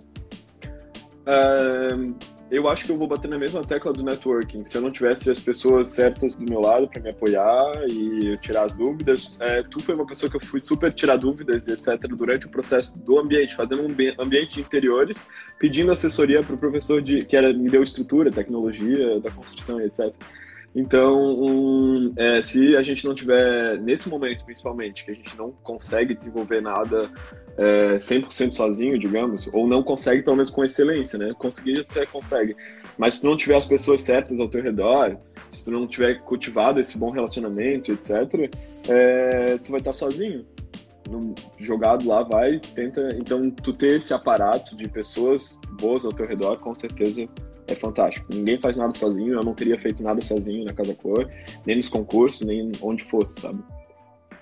Uh, 1.27 2.15
eu 2.51 2.67
acho 2.67 2.85
que 2.85 2.91
eu 2.91 2.97
vou 2.97 3.07
bater 3.07 3.27
na 3.27 3.37
mesma 3.37 3.63
tecla 3.63 3.93
do 3.93 4.03
networking. 4.03 4.63
Se 4.63 4.75
eu 4.75 4.81
não 4.81 4.89
tivesse 4.89 5.29
as 5.29 5.39
pessoas 5.39 5.87
certas 5.87 6.33
do 6.33 6.43
meu 6.49 6.59
lado 6.59 6.87
para 6.87 6.99
me 6.99 7.09
apoiar 7.09 7.71
e 7.87 8.35
tirar 8.37 8.63
as 8.63 8.75
dúvidas, 8.75 9.37
é, 9.39 9.61
tu 9.61 9.79
foi 9.79 9.93
uma 9.93 10.05
pessoa 10.05 10.29
que 10.29 10.37
eu 10.37 10.41
fui 10.41 10.59
super 10.63 10.91
tirar 10.91 11.17
dúvidas, 11.17 11.67
etc., 11.67 11.99
durante 12.07 12.47
o 12.47 12.49
processo 12.49 12.97
do 12.97 13.19
ambiente, 13.19 13.55
fazendo 13.55 13.83
um 13.83 14.23
ambiente 14.23 14.55
de 14.55 14.61
interiores, 14.61 15.23
pedindo 15.59 15.91
assessoria 15.91 16.41
para 16.41 16.55
o 16.55 16.57
professor 16.57 17.01
de, 17.01 17.19
que 17.19 17.37
era, 17.37 17.53
me 17.53 17.69
deu 17.69 17.83
estrutura, 17.83 18.31
tecnologia 18.31 19.19
da 19.19 19.29
construção, 19.29 19.79
etc. 19.79 20.11
Então, 20.79 21.19
um, 21.19 22.13
é, 22.15 22.41
se 22.41 22.77
a 22.77 22.81
gente 22.81 23.05
não 23.05 23.13
tiver, 23.13 23.77
nesse 23.79 24.07
momento 24.07 24.45
principalmente, 24.45 25.03
que 25.03 25.11
a 25.11 25.13
gente 25.13 25.37
não 25.37 25.51
consegue 25.51 26.15
desenvolver 26.15 26.61
nada 26.61 27.11
é, 27.57 27.97
100% 27.97 28.53
sozinho, 28.53 28.97
digamos, 28.97 29.49
ou 29.51 29.67
não 29.67 29.83
consegue, 29.83 30.23
pelo 30.23 30.37
menos 30.37 30.49
com 30.49 30.63
excelência, 30.63 31.19
né? 31.19 31.33
Conseguir 31.37 31.85
você 31.89 32.05
consegue. 32.05 32.55
Mas 32.97 33.15
se 33.15 33.21
tu 33.21 33.27
não 33.27 33.35
tiver 33.35 33.57
as 33.57 33.65
pessoas 33.65 33.99
certas 33.99 34.39
ao 34.39 34.47
teu 34.47 34.63
redor, 34.63 35.17
se 35.51 35.65
tu 35.65 35.71
não 35.71 35.85
tiver 35.85 36.21
cultivado 36.21 36.79
esse 36.79 36.97
bom 36.97 37.09
relacionamento, 37.09 37.91
etc., 37.91 38.49
é, 38.87 39.57
tu 39.57 39.71
vai 39.71 39.81
estar 39.81 39.91
sozinho. 39.91 40.45
jogado 41.59 42.07
lá, 42.07 42.23
vai, 42.23 42.57
tenta. 42.73 43.09
Então, 43.17 43.51
tu 43.51 43.73
ter 43.73 43.97
esse 43.97 44.13
aparato 44.13 44.77
de 44.77 44.87
pessoas 44.87 45.59
boas 45.77 46.05
ao 46.05 46.13
teu 46.13 46.25
redor, 46.25 46.57
com 46.61 46.73
certeza 46.73 47.27
é 47.69 47.75
fantástico. 47.75 48.27
Ninguém 48.33 48.59
faz 48.59 48.75
nada 48.75 48.93
sozinho, 48.93 49.33
eu 49.33 49.43
não 49.43 49.53
teria 49.53 49.79
feito 49.79 50.03
nada 50.03 50.21
sozinho 50.21 50.65
na 50.65 50.73
Casa 50.73 50.93
Cor, 50.95 51.27
nem 51.65 51.77
nos 51.77 51.89
concursos, 51.89 52.45
nem 52.45 52.71
onde 52.81 53.03
fosse, 53.03 53.39
sabe? 53.39 53.59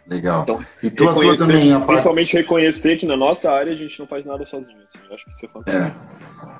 Legal. 0.09 0.43
Então, 0.43 0.65
e 0.81 0.89
tu 0.89 1.09
atua 1.09 1.37
também 1.37 1.73
a 1.73 1.81
Principalmente 1.81 2.33
reconhecer 2.37 2.95
que 2.95 3.05
na 3.05 3.17
nossa 3.17 3.51
área 3.51 3.73
a 3.73 3.75
gente 3.75 3.99
não 3.99 4.07
faz 4.07 4.25
nada 4.25 4.45
sozinho. 4.45 4.77
Assim, 4.87 4.99
eu 5.07 5.13
acho 5.13 5.25
que 5.25 5.31
isso 5.31 5.45
é 5.45 5.49
fantástico. 5.49 5.99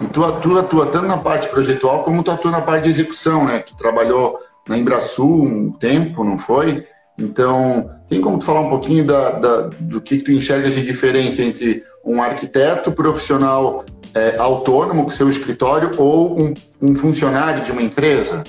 É. 0.01 0.03
E 0.03 0.07
tu 0.07 0.23
atua, 0.25 0.59
atua 0.61 0.85
tanto 0.87 1.07
na 1.07 1.17
parte 1.17 1.47
projetual 1.47 2.03
como 2.03 2.23
tu 2.23 2.31
atua 2.31 2.51
na 2.51 2.61
parte 2.61 2.83
de 2.83 2.89
execução, 2.89 3.45
né? 3.45 3.59
Tu 3.59 3.75
trabalhou 3.77 4.37
na 4.67 4.77
Embrasul 4.77 5.43
um 5.43 5.71
tempo, 5.71 6.25
não 6.25 6.37
foi? 6.37 6.85
Então, 7.17 7.89
tem 8.07 8.19
como 8.19 8.37
tu 8.37 8.45
falar 8.45 8.59
um 8.59 8.69
pouquinho 8.69 9.05
da, 9.05 9.31
da 9.31 9.61
do 9.79 10.01
que, 10.01 10.17
que 10.17 10.23
tu 10.23 10.31
enxergas 10.31 10.75
de 10.75 10.85
diferença 10.85 11.41
entre 11.41 11.83
um 12.05 12.21
arquiteto 12.21 12.91
profissional 12.91 13.83
é, 14.13 14.37
autônomo 14.37 15.03
com 15.03 15.09
seu 15.09 15.29
escritório 15.29 15.91
ou 15.97 16.39
um, 16.39 16.53
um, 16.81 16.95
funcionário 16.95 17.63
de 17.63 17.71
uma 17.71 17.81
empresa? 17.81 18.43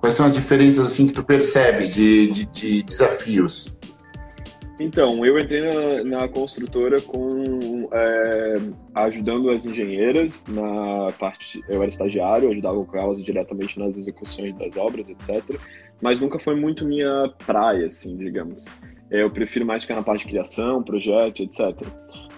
Quais 0.00 0.16
são 0.16 0.26
as 0.26 0.32
diferenças 0.32 0.88
assim 0.88 1.06
que 1.06 1.12
tu 1.12 1.22
percebes 1.22 1.94
de, 1.94 2.30
de, 2.30 2.46
de 2.46 2.82
desafios? 2.82 3.76
Então, 4.80 5.24
eu 5.24 5.38
entrei 5.38 5.60
na, 5.60 6.18
na 6.18 6.28
construtora 6.28 7.00
com 7.00 7.88
é, 7.92 8.56
ajudando 8.94 9.50
as 9.50 9.64
engenheiras 9.64 10.44
na 10.48 11.12
parte. 11.12 11.62
Eu 11.68 11.82
era 11.82 11.88
estagiário, 11.88 12.50
ajudava 12.50 12.84
com 12.84 12.98
elas 12.98 13.22
diretamente 13.22 13.78
nas 13.78 13.96
execuções 13.96 14.56
das 14.58 14.76
obras, 14.76 15.08
etc. 15.08 15.56
Mas 16.00 16.18
nunca 16.18 16.38
foi 16.38 16.56
muito 16.56 16.84
minha 16.84 17.32
praia, 17.46 17.86
assim, 17.86 18.16
digamos. 18.16 18.64
Eu 19.10 19.30
prefiro 19.30 19.64
mais 19.64 19.82
ficar 19.82 19.94
na 19.94 20.02
parte 20.02 20.22
de 20.24 20.32
criação, 20.32 20.82
projeto, 20.82 21.42
etc. 21.42 21.76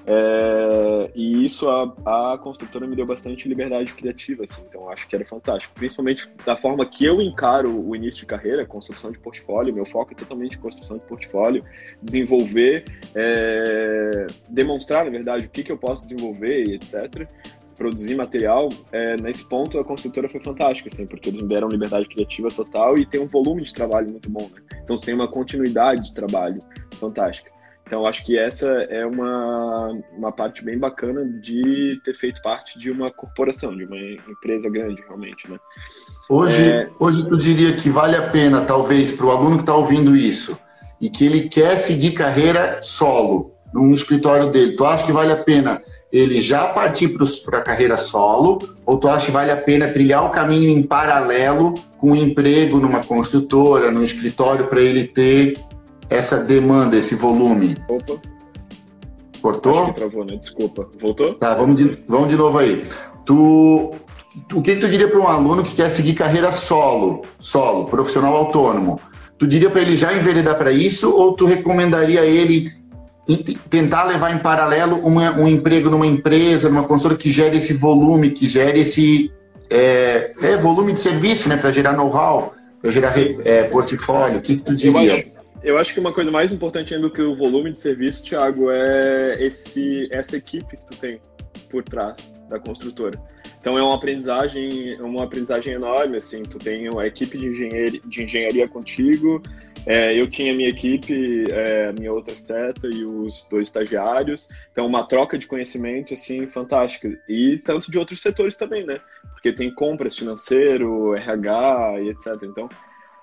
É, 0.07 1.11
e 1.15 1.45
isso 1.45 1.69
a, 1.69 2.33
a 2.35 2.39
construtora 2.39 2.87
me 2.87 2.95
deu 2.95 3.07
bastante 3.07 3.49
liberdade 3.49 3.95
criativa, 3.95 4.45
assim, 4.45 4.63
então 4.69 4.91
acho 4.91 5.09
que 5.09 5.17
era 5.17 5.25
fantástico. 5.25 5.73
Principalmente 5.75 6.29
da 6.45 6.57
forma 6.57 6.85
que 6.87 7.05
eu 7.05 7.21
encaro 7.23 7.71
o 7.71 7.97
início 7.97 8.21
de 8.21 8.27
carreira, 8.27 8.67
construção 8.67 9.11
de 9.11 9.19
portfólio, 9.19 9.75
meu 9.75 9.87
foco 9.87 10.13
é 10.13 10.17
totalmente 10.17 10.59
construção 10.59 10.99
de 10.99 11.05
portfólio, 11.05 11.65
desenvolver, 12.03 12.85
é, 13.15 14.27
demonstrar, 14.49 15.05
na 15.05 15.11
verdade, 15.11 15.47
o 15.47 15.49
que, 15.49 15.63
que 15.63 15.73
eu 15.73 15.79
posso 15.79 16.07
desenvolver 16.07 16.65
e 16.65 16.75
etc 16.75 17.27
produzir 17.75 18.15
material, 18.15 18.69
é, 18.93 19.17
nesse 19.21 19.47
ponto 19.49 19.79
a 19.79 19.85
construtora 19.85 20.29
foi 20.29 20.41
fantástica, 20.41 20.89
assim, 20.89 21.07
porque 21.07 21.29
eles 21.29 21.43
me 21.43 21.49
deram 21.49 21.69
liberdade 21.69 22.07
criativa 22.09 22.49
total 22.49 22.97
e 22.97 23.05
tem 23.05 23.21
um 23.21 23.27
volume 23.27 23.63
de 23.63 23.75
trabalho 23.75 24.11
muito 24.11 24.31
bom, 24.31 24.49
né? 24.55 24.63
Então 24.83 24.99
tem 24.99 25.15
uma 25.15 25.29
continuidade 25.29 26.05
de 26.05 26.15
trabalho 26.15 26.61
fantástica. 26.99 27.54
Então, 27.87 28.07
acho 28.07 28.25
que 28.25 28.39
essa 28.39 28.67
é 28.67 29.05
uma, 29.05 30.01
uma 30.17 30.33
parte 30.33 30.65
bem 30.65 30.79
bacana 30.79 31.25
de 31.25 32.01
ter 32.03 32.15
feito 32.15 32.41
parte 32.43 32.79
de 32.79 32.91
uma 32.91 33.11
corporação, 33.11 33.77
de 33.77 33.85
uma 33.85 33.97
empresa 33.97 34.71
grande, 34.71 35.03
realmente, 35.03 35.51
né? 35.51 35.59
Hoje, 36.29 36.55
é... 36.55 36.89
hoje 36.99 37.29
tu 37.29 37.37
diria 37.37 37.75
que 37.75 37.91
vale 37.91 38.17
a 38.17 38.31
pena, 38.31 38.63
talvez, 38.63 39.13
para 39.13 39.27
o 39.27 39.31
aluno 39.31 39.57
que 39.57 39.63
está 39.63 39.77
ouvindo 39.77 40.17
isso, 40.17 40.59
e 40.99 41.11
que 41.11 41.27
ele 41.27 41.49
quer 41.49 41.77
seguir 41.77 42.13
carreira 42.13 42.79
solo, 42.83 43.53
num 43.73 43.93
escritório 43.93 44.51
dele, 44.51 44.77
tu 44.77 44.85
acha 44.87 45.05
que 45.05 45.13
vale 45.13 45.33
a 45.33 45.37
pena 45.37 45.83
ele 46.11 46.41
já 46.41 46.69
partir 46.69 47.09
para 47.45 47.59
a 47.59 47.63
carreira 47.63 47.99
solo, 47.99 48.61
ou 48.87 48.99
tu 48.99 49.09
acha 49.09 49.27
que 49.27 49.33
vale 49.33 49.51
a 49.51 49.57
pena 49.57 49.89
trilhar 49.89 50.25
o 50.25 50.31
caminho 50.31 50.71
em 50.71 50.81
paralelo 50.81 51.75
com 51.99 52.13
um 52.13 52.17
emprego 52.17 52.79
numa 52.79 53.03
construtora, 53.03 53.91
num 53.91 54.03
escritório, 54.03 54.69
para 54.69 54.81
ele 54.81 55.09
ter 55.09 55.59
essa 56.09 56.39
demanda, 56.39 56.97
esse 56.97 57.15
volume? 57.15 57.77
Opa. 57.89 58.21
Cortou? 59.41 59.83
Acho 59.83 59.87
que 59.87 60.01
travou, 60.01 60.25
né? 60.25 60.37
Desculpa. 60.37 60.89
Voltou? 61.01 61.35
Tá, 61.35 61.55
vamos 61.55 61.77
de, 61.77 62.03
vamos 62.09 62.29
de 62.29 62.37
novo 62.37 62.59
aí. 62.59 62.85
Tu, 63.27 63.95
o 64.55 64.63
que, 64.63 64.75
que 64.75 64.81
tu 64.81 64.89
diria 64.89 65.09
para 65.09 65.21
um 65.21 65.29
aluno 65.29 65.63
que 65.63 65.75
quer 65.75 65.91
seguir 65.91 66.15
carreira 66.15 66.51
solo, 66.51 67.23
solo, 67.39 67.87
profissional 67.87 68.35
autônomo? 68.35 69.01
Tu 69.37 69.47
diria 69.47 69.69
para 69.69 69.83
ele 69.83 69.97
já 69.97 70.15
enveredar 70.15 70.57
para 70.57 70.73
isso 70.73 71.15
ou 71.15 71.35
tu 71.35 71.45
recomendaria 71.45 72.23
ele 72.23 72.73
tentar 73.69 74.05
levar 74.05 74.35
em 74.35 74.39
paralelo 74.39 74.97
uma, 74.97 75.33
um 75.33 75.49
emprego 75.49 75.91
numa 75.91 76.07
empresa, 76.07 76.69
numa 76.69 76.85
consultora 76.85 77.19
que 77.19 77.31
gere 77.31 77.57
esse 77.57 77.75
volume, 77.75 78.31
que 78.31 78.47
gere 78.47 78.81
esse 78.81 79.33
é, 79.69 80.33
é 80.43 80.57
volume 80.57 80.93
de 80.93 81.01
serviço, 81.01 81.49
né, 81.49 81.57
para 81.57 81.73
gerar 81.73 81.93
know-how? 81.95 82.55
para 82.85 82.91
gerar 82.91 83.15
é, 83.19 83.63
portfólio? 83.65 84.39
O 84.39 84.43
que, 84.43 84.57
que 84.57 84.63
tu 84.63 84.77
diria? 84.77 85.27
Eu 85.65 85.79
acho, 85.79 85.95
que 85.95 86.01
uma 86.01 86.13
coisa 86.13 86.31
mais 86.31 86.53
importante 86.53 86.95
ainda 86.95 87.09
do 87.09 87.13
que 87.13 87.23
o 87.23 87.35
volume 87.35 87.73
de 87.73 87.79
serviço, 87.79 88.23
Thiago, 88.23 88.71
é 88.71 89.43
esse, 89.43 90.09
essa 90.13 90.37
equipe 90.37 90.77
que 90.77 90.87
tu 90.87 90.95
tem 90.97 91.19
por 91.71 91.83
trás 91.83 92.17
da 92.51 92.59
construtora. 92.59 93.19
Então 93.59 93.79
é 93.79 93.83
uma 93.83 93.95
aprendizagem, 93.95 95.01
uma 95.01 95.25
aprendizagem 95.25 95.73
enorme, 95.73 96.19
assim, 96.19 96.43
tu 96.43 96.59
tem 96.59 96.87
uma 96.91 97.07
equipe 97.07 97.39
de 97.39 97.47
engenharia, 97.47 98.01
de 98.05 98.23
engenharia 98.23 98.69
contigo, 98.69 99.43
é, 99.87 100.19
eu 100.19 100.27
tinha 100.29 100.55
minha 100.55 100.69
equipe, 100.69 101.45
é, 101.51 101.93
minha 101.93 102.13
outra 102.13 102.35
arquiteta 102.35 102.87
e 102.87 103.05
os 103.05 103.47
dois 103.51 103.69
estagiários, 103.69 104.49
então 104.71 104.87
uma 104.87 105.05
troca 105.05 105.39
de 105.39 105.47
conhecimento, 105.47 106.13
assim, 106.13 106.47
fantástica. 106.47 107.09
E 107.27 107.59
tanto 107.59 107.91
de 107.91 107.99
outros 107.99 108.21
setores 108.21 108.55
também, 108.55 108.85
né? 108.85 109.01
Porque 109.33 109.51
tem 109.51 109.73
compras, 109.75 110.17
financeiro, 110.17 111.15
RH 111.15 112.01
e 112.03 112.09
etc. 112.11 112.43
Então, 112.43 112.69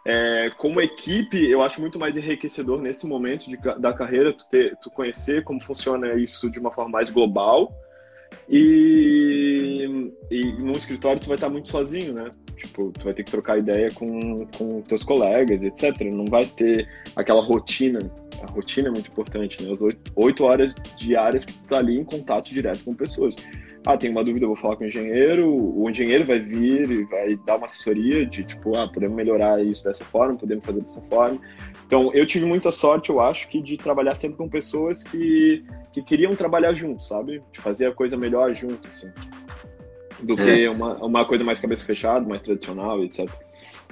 é, 0.05 0.49
como 0.57 0.81
equipe, 0.81 1.49
eu 1.49 1.61
acho 1.61 1.79
muito 1.79 1.99
mais 1.99 2.17
enriquecedor 2.17 2.81
nesse 2.81 3.05
momento 3.05 3.47
de, 3.47 3.57
da 3.79 3.93
carreira 3.93 4.33
tu, 4.33 4.49
ter, 4.49 4.75
tu 4.77 4.89
conhecer 4.89 5.43
como 5.43 5.61
funciona 5.61 6.13
isso 6.15 6.49
de 6.49 6.59
uma 6.59 6.71
forma 6.71 6.91
mais 6.91 7.09
global, 7.09 7.71
e, 8.49 10.11
e 10.29 10.51
no 10.53 10.71
escritório 10.73 11.21
tu 11.21 11.27
vai 11.27 11.35
estar 11.35 11.49
muito 11.49 11.69
sozinho, 11.69 12.13
né? 12.13 12.31
Tipo, 12.57 12.91
tu 12.91 13.05
vai 13.05 13.13
ter 13.13 13.23
que 13.23 13.31
trocar 13.31 13.57
ideia 13.57 13.89
com, 13.91 14.45
com 14.57 14.81
teus 14.81 15.03
colegas, 15.03 15.63
etc. 15.63 15.99
Não 16.11 16.25
vai 16.25 16.45
ter 16.45 16.87
aquela 17.15 17.41
rotina. 17.41 17.99
A 18.41 18.51
rotina 18.51 18.89
é 18.89 18.91
muito 18.91 19.09
importante, 19.09 19.63
né? 19.63 19.71
As 19.71 19.79
oito, 20.15 20.43
horas 20.43 20.73
diárias 20.97 21.45
que 21.45 21.53
tu 21.53 21.67
tá 21.67 21.77
ali 21.77 21.97
em 21.97 22.03
contato 22.03 22.53
direto 22.53 22.83
com 22.83 22.93
pessoas. 22.93 23.35
Ah, 23.85 23.97
tem 23.97 24.11
uma 24.11 24.23
dúvida, 24.23 24.45
eu 24.45 24.49
vou 24.49 24.57
falar 24.57 24.75
com 24.75 24.83
o 24.83 24.87
engenheiro. 24.87 25.49
O 25.49 25.89
engenheiro 25.89 26.25
vai 26.25 26.39
vir 26.39 26.89
e 26.89 27.03
vai 27.05 27.35
dar 27.45 27.55
uma 27.55 27.65
assessoria 27.65 28.25
de 28.25 28.43
tipo, 28.43 28.75
ah, 28.75 28.87
podemos 28.87 29.15
melhorar 29.15 29.63
isso 29.63 29.83
dessa 29.83 30.05
forma, 30.05 30.37
podemos 30.37 30.63
fazer 30.63 30.81
dessa 30.81 31.01
forma. 31.09 31.39
Então, 31.87 32.13
eu 32.13 32.25
tive 32.25 32.45
muita 32.45 32.71
sorte, 32.71 33.09
eu 33.09 33.19
acho, 33.19 33.47
que 33.49 33.59
de 33.61 33.77
trabalhar 33.77 34.15
sempre 34.15 34.37
com 34.37 34.47
pessoas 34.47 35.03
que, 35.03 35.63
que 35.91 36.01
queriam 36.01 36.35
trabalhar 36.35 36.73
juntos, 36.73 37.07
sabe? 37.07 37.41
De 37.51 37.59
fazer 37.59 37.87
a 37.87 37.91
coisa 37.91 38.15
melhor 38.15 38.53
junto, 38.53 38.87
assim. 38.87 39.11
Do 40.21 40.39
é. 40.39 40.45
que 40.45 40.67
uma, 40.69 40.95
uma 41.03 41.25
coisa 41.25 41.43
mais 41.43 41.59
cabeça 41.59 41.83
fechada, 41.83 42.25
mais 42.25 42.43
tradicional, 42.43 43.03
etc. 43.03 43.27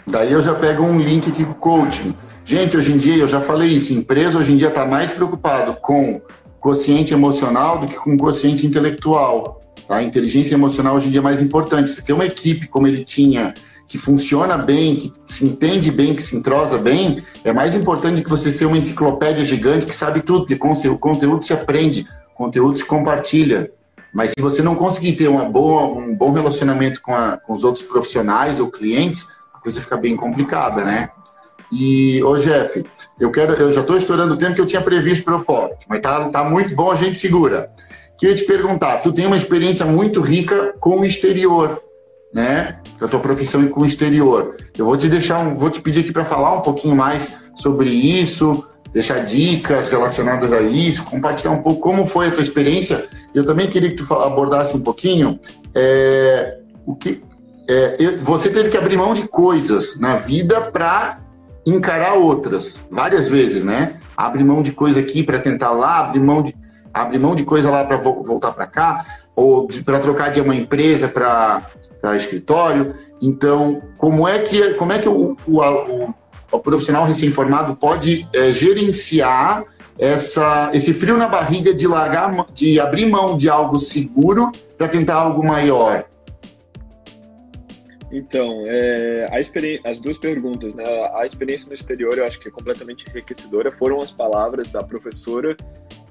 Daí 0.08 0.32
eu 0.32 0.42
já 0.42 0.54
pego 0.54 0.84
um 0.84 1.00
link 1.00 1.30
aqui 1.30 1.44
com 1.44 1.52
o 1.52 1.56
coaching. 1.56 2.16
Gente, 2.46 2.78
hoje 2.78 2.94
em 2.94 2.98
dia, 2.98 3.18
eu 3.18 3.28
já 3.28 3.42
falei 3.42 3.70
isso, 3.70 3.94
empresa 3.94 4.38
hoje 4.38 4.54
em 4.54 4.58
dia 4.58 4.70
está 4.70 4.86
mais 4.86 5.12
preocupado 5.12 5.74
com 5.82 6.22
quociente 6.60 7.14
emocional 7.14 7.80
do 7.80 7.88
que 7.88 7.96
com 7.96 8.18
quociente 8.18 8.66
intelectual. 8.66 9.62
A 9.90 10.04
inteligência 10.04 10.54
emocional 10.54 10.96
hoje 10.96 11.08
em 11.08 11.12
dia 11.12 11.20
é 11.20 11.24
mais 11.24 11.42
importante. 11.42 11.90
Você 11.90 12.04
tem 12.04 12.14
uma 12.14 12.26
equipe 12.26 12.68
como 12.68 12.88
ele 12.88 13.04
tinha 13.04 13.54
que 13.88 13.98
funciona 13.98 14.56
bem, 14.56 14.98
que 14.98 15.14
se 15.26 15.44
entende 15.46 15.90
bem, 15.90 16.14
que 16.14 16.22
se 16.22 16.38
entrosa 16.38 16.78
bem, 16.78 17.24
é 17.44 17.52
mais 17.52 17.74
importante 17.74 18.18
do 18.18 18.24
que 18.24 18.30
você 18.30 18.52
ser 18.52 18.66
uma 18.66 18.78
enciclopédia 18.78 19.44
gigante 19.44 19.88
que 19.88 19.96
sabe 19.96 20.22
tudo, 20.22 20.46
porque 20.46 20.88
o 20.88 20.98
conteúdo 21.00 21.44
se 21.44 21.54
aprende, 21.54 22.08
o 22.32 22.38
conteúdo 22.38 22.78
se 22.78 22.86
compartilha. 22.86 23.72
Mas 24.14 24.32
se 24.38 24.42
você 24.42 24.62
não 24.62 24.76
conseguir 24.76 25.14
ter 25.14 25.28
uma 25.28 25.44
boa, 25.44 25.86
um 25.86 26.16
bom 26.16 26.32
relacionamento 26.32 27.02
com, 27.02 27.16
a, 27.16 27.38
com 27.38 27.54
os 27.54 27.64
outros 27.64 27.84
profissionais 27.84 28.60
ou 28.60 28.70
clientes, 28.70 29.26
a 29.54 29.60
coisa 29.60 29.82
fica 29.82 29.98
bem 29.98 30.16
complicada, 30.16 30.86
né? 30.86 31.10
E, 31.72 32.22
ô 32.24 32.36
Jeff, 32.38 32.84
eu 33.20 33.32
quero, 33.32 33.54
eu 33.54 33.72
já 33.72 33.82
estou 33.82 33.98
estourando 33.98 34.36
o 34.36 34.38
tempo 34.38 34.54
que 34.54 34.62
eu 34.62 34.66
tinha 34.66 34.82
previsto 34.82 35.24
para 35.24 35.36
o 35.36 35.72
mas 35.88 36.00
tá, 36.00 36.30
tá 36.30 36.44
muito 36.44 36.76
bom, 36.76 36.92
a 36.92 36.96
gente 36.96 37.18
segura. 37.18 37.72
Queria 38.20 38.36
te 38.36 38.44
perguntar, 38.44 38.98
tu 38.98 39.14
tem 39.14 39.26
uma 39.26 39.38
experiência 39.38 39.86
muito 39.86 40.20
rica 40.20 40.76
com 40.80 41.00
o 41.00 41.06
exterior, 41.06 41.82
né? 42.34 42.80
a 43.00 43.08
tua 43.08 43.20
profissão 43.20 43.66
com 43.70 43.82
o 43.82 43.86
exterior. 43.86 44.58
Eu 44.78 44.86
vou 44.86 44.98
te 44.98 45.08
deixar, 45.08 45.40
um, 45.40 45.56
vou 45.56 45.70
te 45.70 45.82
pedir 45.82 46.02
aqui 46.02 46.12
para 46.12 46.26
falar 46.26 46.54
um 46.54 46.62
pouquinho 46.62 46.98
mais 46.98 47.40
sobre 47.56 47.90
isso, 47.90 48.66
deixar 48.92 49.20
dicas 49.20 49.90
relacionadas 49.90 50.52
a 50.52 50.62
isso, 50.62 51.04
compartilhar 51.06 51.52
um 51.52 51.62
pouco 51.62 51.80
como 51.80 52.06
foi 52.06 52.28
a 52.28 52.32
tua 52.32 52.42
experiência. 52.42 53.08
Eu 53.34 53.46
também 53.46 53.70
queria 53.70 53.90
que 53.90 53.96
tu 53.96 54.14
abordasse 54.14 54.76
um 54.76 54.82
pouquinho 54.82 55.40
é, 55.74 56.60
o 56.86 56.96
que 56.96 57.24
é, 57.70 58.18
você 58.22 58.50
teve 58.50 58.70
que 58.70 58.78
abrir 58.78 58.98
mão 58.98 59.14
de 59.14 59.28
coisas 59.28 60.00
na 60.00 60.18
vida 60.18 60.60
para 60.60 61.20
encarar 61.66 62.16
outras 62.16 62.88
várias 62.92 63.28
vezes, 63.28 63.64
né? 63.64 63.98
Abre 64.18 64.44
mão 64.44 64.62
de 64.62 64.72
coisa 64.72 65.00
aqui 65.00 65.24
para 65.24 65.40
tentar 65.40 65.72
lá, 65.72 66.00
abre 66.00 66.20
mão 66.20 66.42
de 66.42 66.54
abre 66.94 67.18
mão 67.18 67.36
de 67.36 67.44
coisa 67.44 67.70
lá 67.70 67.84
para 67.84 67.98
vo 67.98 68.24
voltar 68.24 68.52
para 68.52 68.68
cá, 68.68 69.06
ou 69.36 69.68
para 69.86 70.00
trocar 70.00 70.32
de 70.32 70.42
uma 70.42 70.56
empresa 70.56 71.08
para 71.08 71.64
para 72.02 72.16
escritório. 72.16 72.96
Então, 73.22 73.82
como 73.98 74.28
é 74.28 74.40
que, 74.40 74.74
como 74.76 74.94
é 74.94 75.00
que 75.00 75.10
o, 75.10 75.36
o, 75.46 75.60
o, 75.60 76.14
o 76.52 76.60
profissional 76.60 77.06
recém-formado 77.06 77.76
pode 77.76 78.28
é, 78.34 78.52
gerenciar 78.52 79.66
essa, 79.98 80.72
esse 80.74 80.94
frio 80.94 81.18
na 81.18 81.28
barriga 81.28 81.74
de 81.74 81.86
largar, 81.88 82.46
de 82.54 82.80
abrir 82.80 83.06
mão 83.06 83.38
de 83.38 83.50
algo 83.50 83.80
seguro 83.80 84.52
para 84.78 84.88
tentar 84.88 85.16
algo 85.16 85.46
maior? 85.46 86.06
Então, 88.12 88.64
é, 88.66 89.30
as 89.84 90.00
duas 90.00 90.18
perguntas, 90.18 90.74
né? 90.74 90.84
A 91.14 91.26
experiência 91.26 91.68
no 91.68 91.76
exterior 91.76 92.18
eu 92.18 92.26
acho 92.26 92.40
que 92.40 92.48
é 92.48 92.52
completamente 92.52 93.06
enriquecedora. 93.08 93.70
Foram 93.70 94.00
as 94.00 94.10
palavras 94.10 94.68
da 94.70 94.82
professora 94.82 95.56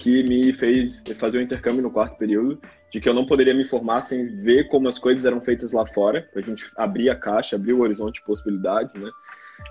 que 0.08 0.22
me 0.22 0.52
fez 0.54 1.04
fazer 1.18 1.38
o 1.38 1.42
intercâmbio 1.42 1.82
no 1.82 1.90
quarto 1.90 2.16
período, 2.16 2.58
de 2.90 2.98
que 2.98 3.06
eu 3.06 3.12
não 3.12 3.26
poderia 3.26 3.52
me 3.52 3.66
formar 3.66 4.00
sem 4.00 4.26
ver 4.26 4.66
como 4.68 4.88
as 4.88 4.98
coisas 4.98 5.26
eram 5.26 5.40
feitas 5.40 5.72
lá 5.72 5.86
fora, 5.86 6.26
a 6.34 6.40
gente 6.40 6.64
abrir 6.76 7.10
a 7.10 7.14
caixa, 7.14 7.56
abrir 7.56 7.74
o 7.74 7.80
horizonte 7.80 8.14
de 8.14 8.24
possibilidades, 8.24 8.94
né? 8.94 9.10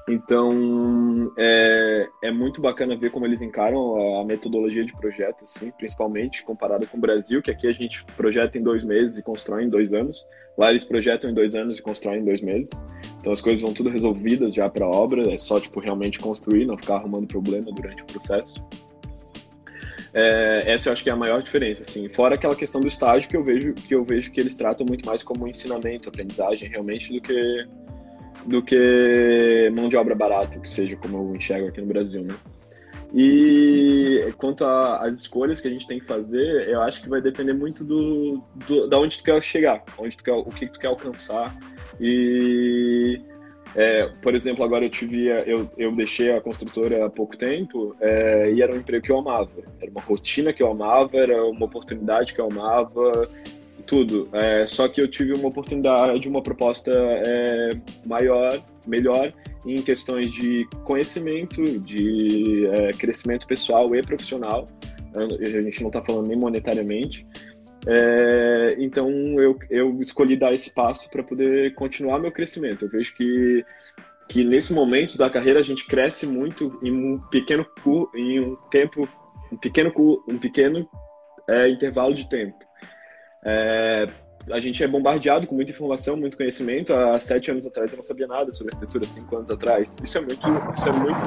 Então, 0.08 1.32
é, 1.38 2.08
é 2.26 2.32
muito 2.32 2.62
bacana 2.62 2.96
ver 2.96 3.10
como 3.10 3.26
eles 3.26 3.42
encaram 3.42 4.20
a 4.20 4.26
metodologia 4.26 4.86
de 4.86 4.94
projeto, 4.98 5.44
assim, 5.44 5.72
principalmente 5.72 6.44
comparado 6.44 6.86
com 6.86 6.98
o 6.98 7.02
Brasil, 7.02 7.42
que 7.42 7.50
aqui 7.50 7.68
a 7.68 7.72
gente 7.72 8.06
projeta 8.18 8.58
em 8.58 8.62
dois 8.62 8.84
meses 8.84 9.18
e 9.18 9.24
constrói 9.24 9.64
em 9.64 9.70
dois 9.70 9.94
anos. 9.94 10.24
Lá 10.58 10.70
eles 10.70 10.84
projetam 10.84 11.32
em 11.32 11.34
dois 11.34 11.56
anos 11.56 11.80
e 11.80 11.82
constroem 11.82 12.20
em 12.22 12.26
dois 12.26 12.42
meses. 12.42 12.70
Então 13.20 13.32
as 13.32 13.42
coisas 13.42 13.62
vão 13.62 13.74
tudo 13.74 13.90
resolvidas 13.90 14.54
já 14.54 14.70
para 14.70 14.86
a 14.86 14.90
obra, 14.90 15.34
é 15.34 15.38
só 15.38 15.60
tipo 15.60 15.80
realmente 15.80 16.20
construir, 16.20 16.66
não 16.66 16.78
ficar 16.78 16.96
arrumando 16.96 17.26
problema 17.26 17.72
durante 17.72 18.04
o 18.04 18.06
processo. 18.06 18.62
É, 20.20 20.72
essa 20.72 20.90
eu 20.90 20.94
acho 20.94 21.04
que 21.04 21.12
é 21.12 21.14
a 21.14 21.16
maior 21.16 21.44
diferença, 21.44 21.84
assim. 21.88 22.10
Fora 22.10 22.34
aquela 22.34 22.56
questão 22.56 22.82
do 22.82 22.88
estágio 22.88 23.30
que 23.30 23.38
eu 23.38 23.44
vejo 23.44 23.74
que 23.76 23.94
eu 23.94 24.04
vejo 24.04 24.32
que 24.32 24.40
eles 24.40 24.56
tratam 24.56 24.84
muito 24.84 25.06
mais 25.06 25.22
como 25.22 25.48
ensinamento, 25.48 26.10
aprendizagem, 26.10 26.68
realmente, 26.68 27.14
do 27.14 27.22
que 27.22 27.68
do 28.44 28.64
que 28.64 29.72
mão 29.76 29.90
de 29.90 29.96
obra 29.96 30.16
barata, 30.16 30.60
que 30.60 30.68
seja 30.68 30.96
como 30.96 31.18
eu 31.18 31.36
enxergo 31.36 31.68
aqui 31.68 31.82
no 31.82 31.86
Brasil, 31.86 32.24
né? 32.24 32.36
E 33.14 34.34
quanto 34.38 34.66
às 34.66 35.18
escolhas 35.18 35.62
que 35.62 35.68
a 35.68 35.72
gente 35.72 35.86
tem 35.86 36.00
que 36.00 36.06
fazer, 36.08 36.68
eu 36.68 36.82
acho 36.82 37.00
que 37.00 37.10
vai 37.10 37.22
depender 37.22 37.54
muito 37.54 37.84
do, 37.84 38.44
do 38.68 38.88
da 38.88 38.98
onde 38.98 39.20
tu 39.20 39.24
quer 39.24 39.42
chegar, 39.44 39.84
onde 40.00 40.18
tu 40.18 40.24
quer, 40.24 40.34
o 40.34 40.46
que 40.46 40.66
tu 40.66 40.80
quer 40.80 40.88
alcançar 40.88 41.56
e 42.02 43.22
é, 43.76 44.10
por 44.22 44.34
exemplo, 44.34 44.64
agora 44.64 44.86
eu 44.86 44.90
tive, 44.90 45.28
eu, 45.28 45.70
eu 45.78 45.92
deixei 45.96 46.32
a 46.32 46.42
construtora 46.42 47.06
há 47.06 47.10
pouco 47.10 47.38
tempo 47.38 47.96
é, 48.00 48.52
e 48.52 48.62
era 48.62 48.74
um 48.74 48.78
emprego 48.78 49.04
que 49.04 49.12
eu 49.12 49.20
amava. 49.20 49.50
Era 49.82 49.92
uma 49.92 50.02
rotina 50.02 50.54
que 50.54 50.64
eu 50.64 50.72
amava, 50.72 51.18
era 51.18 51.46
uma 51.46 51.66
oportunidade 51.66 52.34
que 52.34 52.42
eu 52.42 52.48
amava, 52.52 53.30
tudo. 53.86 54.30
É, 54.34 54.68
só 54.68 54.88
que 54.88 55.02
eu 55.02 55.08
tive 55.08 55.34
uma 55.34 55.48
oportunidade, 55.48 56.28
uma 56.28 56.42
proposta 56.42 56.92
é, 56.94 57.70
maior, 58.06 58.62
melhor 58.86 59.34
em 59.66 59.82
questões 59.82 60.32
de 60.32 60.68
conhecimento, 60.84 61.64
de 61.80 62.68
é, 62.68 62.92
crescimento 62.92 63.48
pessoal 63.48 63.94
e 63.96 64.02
profissional. 64.02 64.68
A 65.16 65.62
gente 65.62 65.82
não 65.82 65.88
está 65.88 66.04
falando 66.04 66.28
nem 66.28 66.38
monetariamente. 66.38 67.26
É, 67.90 68.76
então 68.80 69.10
eu, 69.40 69.58
eu 69.70 70.02
escolhi 70.02 70.36
dar 70.36 70.54
esse 70.54 70.72
passo 70.72 71.10
para 71.10 71.24
poder 71.24 71.74
continuar 71.74 72.20
meu 72.20 72.32
crescimento. 72.32 72.84
Eu 72.84 72.90
vejo 72.90 73.16
que, 73.16 73.66
que 74.28 74.44
nesse 74.44 74.74
momento 74.74 75.18
da 75.18 75.30
carreira 75.30 75.60
a 75.60 75.64
gente 75.64 75.88
cresce 75.88 76.28
muito 76.28 76.78
em 76.84 76.92
um 76.92 77.20
pequeno 77.30 77.66
em 78.14 78.40
um 78.42 78.56
tempo, 78.70 79.08
um 79.52 79.58
pequeno 79.58 79.94
um 80.28 80.38
pequeno 80.38 80.88
é, 81.48 81.70
intervalo 81.70 82.14
de 82.14 82.30
tempo. 82.30 82.58
É, 83.46 84.10
a 84.52 84.60
gente 84.60 84.84
é 84.84 84.88
bombardeado 84.88 85.46
com 85.46 85.56
muita 85.56 85.72
informação, 85.72 86.16
muito 86.16 86.38
conhecimento. 86.38 86.94
Há 86.94 87.20
sete 87.20 87.52
anos 87.52 87.66
atrás 87.66 87.92
eu 87.92 87.98
não 87.98 88.04
sabia 88.04 88.28
nada 88.28 88.54
sobre 88.54 88.74
arquitetura, 88.74 89.06
cinco 89.06 89.38
anos 89.38 89.52
atrás. 89.52 89.90
Isso 90.04 90.18
é 90.18 90.22
muito, 90.22 90.48
isso 90.76 90.90
é 90.90 90.94
muito, 90.94 91.26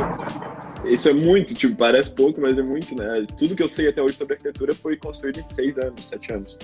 isso 0.86 1.08
é 1.08 1.12
muito, 1.12 1.54
tipo, 1.54 1.76
parece 1.76 2.14
pouco, 2.14 2.40
mas 2.40 2.56
é 2.56 2.62
muito, 2.62 2.96
né? 2.96 3.26
Tudo 3.38 3.54
que 3.54 3.62
eu 3.62 3.68
sei 3.68 3.88
até 3.88 4.02
hoje 4.02 4.16
sobre 4.16 4.34
arquitetura 4.34 4.74
foi 4.74 4.96
construído 4.96 5.40
em 5.40 5.46
seis 5.46 5.76
anos, 5.78 6.04
sete 6.04 6.32
anos. 6.32 6.58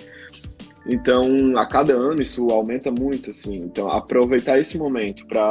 Então, 0.89 1.59
a 1.59 1.67
cada 1.67 1.93
ano 1.93 2.23
isso 2.23 2.49
aumenta 2.51 2.91
muito, 2.91 3.31
assim. 3.31 3.57
Então, 3.57 3.91
aproveitar 3.91 4.59
esse 4.59 4.79
momento 4.79 5.27
para 5.27 5.43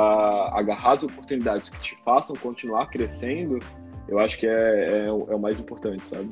agarrar 0.54 0.94
as 0.94 1.04
oportunidades 1.04 1.70
que 1.70 1.80
te 1.82 1.96
façam 2.04 2.36
continuar 2.38 2.88
crescendo, 2.88 3.60
eu 4.08 4.18
acho 4.18 4.40
que 4.40 4.48
é, 4.48 4.52
é, 4.52 5.06
é 5.08 5.12
o 5.12 5.40
mais 5.40 5.60
importante, 5.60 6.08
sabe? 6.08 6.30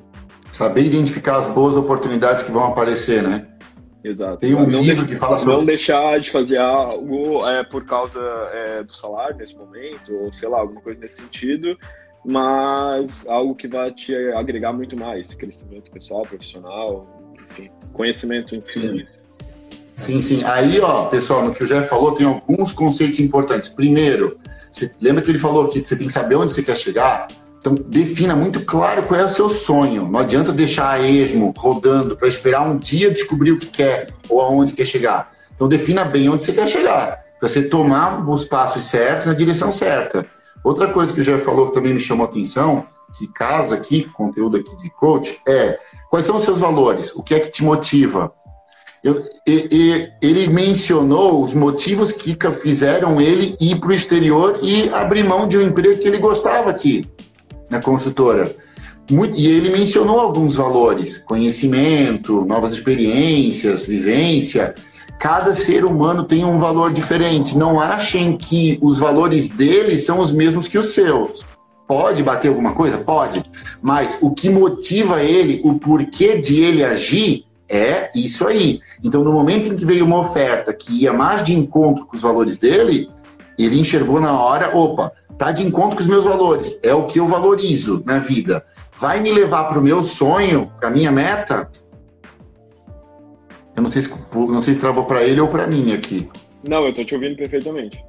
Saber 0.51 0.85
identificar 0.85 1.37
as 1.37 1.53
boas 1.53 1.75
oportunidades 1.75 2.43
que 2.43 2.51
vão 2.51 2.65
aparecer, 2.65 3.23
né? 3.23 3.47
Exato. 4.03 4.37
Tem 4.39 4.53
um 4.53 4.67
não 4.67 4.81
livro 4.81 5.05
de, 5.05 5.13
que 5.13 5.19
fala 5.19 5.39
sobre... 5.39 5.53
Não 5.53 5.65
deixar 5.65 6.19
de 6.19 6.29
fazer 6.29 6.57
algo 6.57 7.47
é, 7.47 7.63
por 7.63 7.85
causa 7.85 8.19
é, 8.51 8.83
do 8.83 8.93
salário 8.93 9.37
nesse 9.37 9.55
momento, 9.55 10.13
ou 10.13 10.33
sei 10.33 10.49
lá, 10.49 10.59
alguma 10.59 10.81
coisa 10.81 10.99
nesse 10.99 11.17
sentido, 11.17 11.77
mas 12.25 13.25
algo 13.27 13.55
que 13.55 13.67
vai 13.67 13.91
te 13.91 14.13
agregar 14.33 14.73
muito 14.73 14.97
mais, 14.97 15.33
crescimento 15.33 15.89
pessoal, 15.89 16.23
profissional, 16.23 17.07
enfim, 17.51 17.71
conhecimento 17.93 18.55
em 18.55 18.61
si. 18.61 18.81
Sim. 18.81 19.05
Sim, 19.95 20.21
sim. 20.21 20.43
Aí, 20.43 20.81
ó, 20.81 21.05
pessoal, 21.05 21.45
no 21.45 21.53
que 21.53 21.63
o 21.63 21.67
Jeff 21.67 21.87
falou, 21.87 22.13
tem 22.13 22.25
alguns 22.25 22.73
conceitos 22.73 23.19
importantes. 23.19 23.69
Primeiro, 23.69 24.39
você 24.71 24.89
lembra 24.99 25.21
que 25.21 25.29
ele 25.29 25.37
falou 25.37 25.67
que 25.69 25.83
você 25.83 25.95
tem 25.95 26.07
que 26.07 26.13
saber 26.13 26.35
onde 26.35 26.51
você 26.51 26.63
quer 26.63 26.75
chegar? 26.75 27.27
Então, 27.63 27.75
defina 27.75 28.35
muito 28.35 28.59
claro 28.65 29.03
qual 29.03 29.17
é 29.17 29.23
o 29.23 29.29
seu 29.29 29.47
sonho. 29.47 30.05
Não 30.09 30.19
adianta 30.19 30.51
deixar 30.51 30.89
a 30.89 30.99
esmo 30.99 31.53
rodando 31.57 32.17
para 32.17 32.27
esperar 32.27 32.67
um 32.67 32.77
dia 32.77 33.09
descobrir 33.09 33.53
o 33.53 33.57
que 33.57 33.67
quer 33.67 34.09
ou 34.27 34.41
aonde 34.41 34.73
quer 34.73 34.83
chegar. 34.83 35.31
Então, 35.55 35.69
defina 35.69 36.03
bem 36.03 36.27
onde 36.27 36.43
você 36.43 36.51
quer 36.51 36.67
chegar, 36.67 37.23
para 37.39 37.47
você 37.47 37.63
tomar 37.69 38.29
os 38.29 38.43
passos 38.43 38.83
certos 38.83 39.27
na 39.27 39.33
direção 39.33 39.71
certa. 39.71 40.25
Outra 40.61 40.89
coisa 40.89 41.13
que 41.13 41.21
o 41.21 41.23
Jeff 41.23 41.45
falou 41.45 41.69
que 41.69 41.73
também 41.73 41.93
me 41.93 42.01
chamou 42.01 42.25
a 42.25 42.29
atenção, 42.29 42.85
que 43.17 43.27
casa 43.27 43.75
aqui, 43.75 44.09
conteúdo 44.11 44.57
aqui 44.57 44.75
de 44.81 44.89
coach, 44.89 45.39
é 45.47 45.79
quais 46.09 46.25
são 46.25 46.35
os 46.35 46.43
seus 46.43 46.59
valores? 46.59 47.15
O 47.15 47.23
que 47.23 47.33
é 47.33 47.39
que 47.39 47.49
te 47.49 47.63
motiva? 47.63 48.33
Eu, 49.01 49.21
e, 49.47 50.09
ele 50.21 50.49
mencionou 50.49 51.41
os 51.41 51.53
motivos 51.53 52.11
que 52.11 52.37
fizeram 52.51 53.21
ele 53.21 53.55
ir 53.61 53.79
para 53.79 53.89
o 53.89 53.93
exterior 53.93 54.59
e 54.61 54.89
abrir 54.89 55.23
mão 55.23 55.47
de 55.47 55.57
um 55.57 55.61
emprego 55.61 55.97
que 55.97 56.07
ele 56.09 56.17
gostava 56.17 56.69
aqui 56.69 57.09
na 57.69 57.81
consultora. 57.81 58.55
Muito, 59.09 59.37
e 59.37 59.47
ele 59.47 59.69
mencionou 59.69 60.19
alguns 60.19 60.55
valores: 60.55 61.17
conhecimento, 61.17 62.45
novas 62.45 62.73
experiências, 62.73 63.85
vivência. 63.85 64.75
Cada 65.19 65.53
ser 65.53 65.85
humano 65.85 66.25
tem 66.25 66.43
um 66.43 66.57
valor 66.57 66.93
diferente. 66.93 67.57
Não 67.57 67.79
achem 67.79 68.35
que 68.35 68.77
os 68.81 68.99
valores 68.99 69.55
dele 69.55 69.97
são 69.97 70.19
os 70.19 70.33
mesmos 70.33 70.67
que 70.67 70.77
os 70.77 70.93
seus. 70.93 71.45
Pode 71.87 72.23
bater 72.23 72.49
alguma 72.49 72.73
coisa? 72.73 72.97
Pode. 72.97 73.43
Mas 73.81 74.19
o 74.21 74.31
que 74.31 74.49
motiva 74.49 75.21
ele, 75.21 75.61
o 75.63 75.79
porquê 75.79 76.37
de 76.37 76.61
ele 76.61 76.83
agir, 76.83 77.45
é 77.69 78.09
isso 78.15 78.47
aí. 78.47 78.81
Então, 79.03 79.23
no 79.23 79.31
momento 79.33 79.67
em 79.67 79.75
que 79.75 79.85
veio 79.85 80.05
uma 80.05 80.19
oferta 80.19 80.73
que 80.73 81.03
ia 81.03 81.13
mais 81.13 81.43
de 81.43 81.53
encontro 81.53 82.05
com 82.05 82.15
os 82.15 82.21
valores 82.21 82.57
dele, 82.57 83.09
ele 83.57 83.79
enxergou 83.79 84.19
na 84.19 84.33
hora: 84.33 84.75
opa, 84.75 85.11
tá 85.37 85.51
de 85.51 85.63
encontro 85.63 85.97
com 85.97 86.01
os 86.01 86.07
meus 86.07 86.23
valores, 86.23 86.79
é 86.83 86.93
o 86.93 87.05
que 87.07 87.19
eu 87.19 87.27
valorizo 87.27 88.03
na 88.05 88.19
vida. 88.19 88.65
Vai 88.95 89.19
me 89.21 89.31
levar 89.31 89.65
para 89.65 89.79
o 89.79 89.81
meu 89.81 90.03
sonho, 90.03 90.71
para 90.79 90.89
minha 90.89 91.11
meta? 91.11 91.69
Eu 93.75 93.81
não 93.81 93.89
sei 93.89 94.01
se, 94.01 94.13
não 94.35 94.61
sei 94.61 94.75
se 94.75 94.79
travou 94.79 95.05
para 95.05 95.23
ele 95.23 95.41
ou 95.41 95.47
para 95.47 95.65
mim 95.65 95.93
aqui. 95.93 96.29
Não, 96.67 96.83
eu 96.83 96.89
estou 96.89 97.03
te 97.03 97.15
ouvindo 97.15 97.35
perfeitamente. 97.35 98.03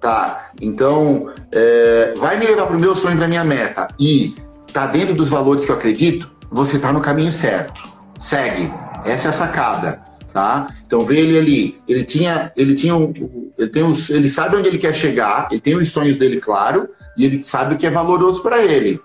Tá, 0.00 0.50
então, 0.60 1.32
é, 1.52 2.14
vai 2.16 2.38
me 2.38 2.46
levar 2.46 2.66
para 2.66 2.76
o 2.76 2.80
meu 2.80 2.96
sonho, 2.96 3.16
para 3.16 3.28
minha 3.28 3.44
meta, 3.44 3.86
e 4.00 4.34
tá 4.72 4.86
dentro 4.86 5.14
dos 5.14 5.28
valores 5.28 5.64
que 5.64 5.70
eu 5.70 5.76
acredito, 5.76 6.28
você 6.50 6.78
tá 6.78 6.92
no 6.92 7.00
caminho 7.00 7.30
certo. 7.30 7.88
Segue. 8.18 8.72
Essa 9.04 9.28
é 9.28 9.30
a 9.30 9.32
sacada 9.32 10.11
tá? 10.32 10.74
Então 10.86 11.04
vê 11.04 11.20
ele 11.20 11.38
ali, 11.38 11.80
ele 11.86 12.04
tinha, 12.04 12.52
ele 12.56 12.74
tinha 12.74 12.96
um, 12.96 13.12
ele 13.58 13.68
tem 13.68 13.82
os, 13.82 14.10
ele 14.10 14.28
sabe 14.28 14.56
onde 14.56 14.68
ele 14.68 14.78
quer 14.78 14.94
chegar, 14.94 15.48
ele 15.50 15.60
tem 15.60 15.76
os 15.76 15.90
sonhos 15.90 16.16
dele 16.16 16.40
claro 16.40 16.88
e 17.16 17.24
ele 17.26 17.42
sabe 17.42 17.74
o 17.74 17.78
que 17.78 17.86
é 17.86 17.90
valoroso 17.90 18.42
para 18.42 18.62
ele, 18.62 19.00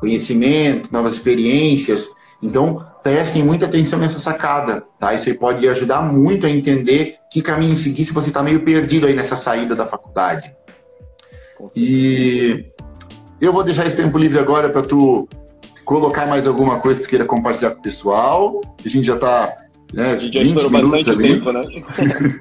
conhecimento, 0.00 0.92
novas 0.92 1.14
experiências. 1.14 2.08
Então 2.42 2.84
prestem 3.02 3.42
muita 3.42 3.66
atenção 3.66 3.98
nessa 3.98 4.18
sacada, 4.18 4.82
tá? 4.98 5.14
Isso 5.14 5.28
aí 5.28 5.34
pode 5.34 5.60
lhe 5.60 5.68
ajudar 5.68 6.02
muito 6.02 6.46
a 6.46 6.50
entender 6.50 7.16
que 7.30 7.40
caminho 7.40 7.76
seguir 7.76 8.04
se 8.04 8.12
você 8.12 8.28
está 8.28 8.42
meio 8.42 8.64
perdido 8.64 9.06
aí 9.06 9.14
nessa 9.14 9.36
saída 9.36 9.74
da 9.74 9.86
faculdade. 9.86 10.54
E 11.76 12.64
eu 13.40 13.52
vou 13.52 13.62
deixar 13.62 13.86
esse 13.86 13.96
tempo 13.96 14.18
livre 14.18 14.38
agora 14.38 14.68
para 14.68 14.82
tu 14.82 15.28
colocar 15.84 16.26
mais 16.26 16.46
alguma 16.46 16.80
coisa 16.80 17.00
que 17.00 17.06
tu 17.06 17.10
queira 17.10 17.24
compartilhar 17.24 17.70
com 17.70 17.80
o 17.80 17.82
pessoal. 17.82 18.60
A 18.84 18.88
gente 18.88 19.06
já 19.06 19.14
está 19.14 19.52
é, 19.96 20.12
a 20.12 20.18
gente 20.18 20.34
já 20.34 20.42
estourou 20.42 20.70
bastante 20.70 21.10
ali. 21.10 21.22
tempo, 21.22 21.52
né? 21.52 21.62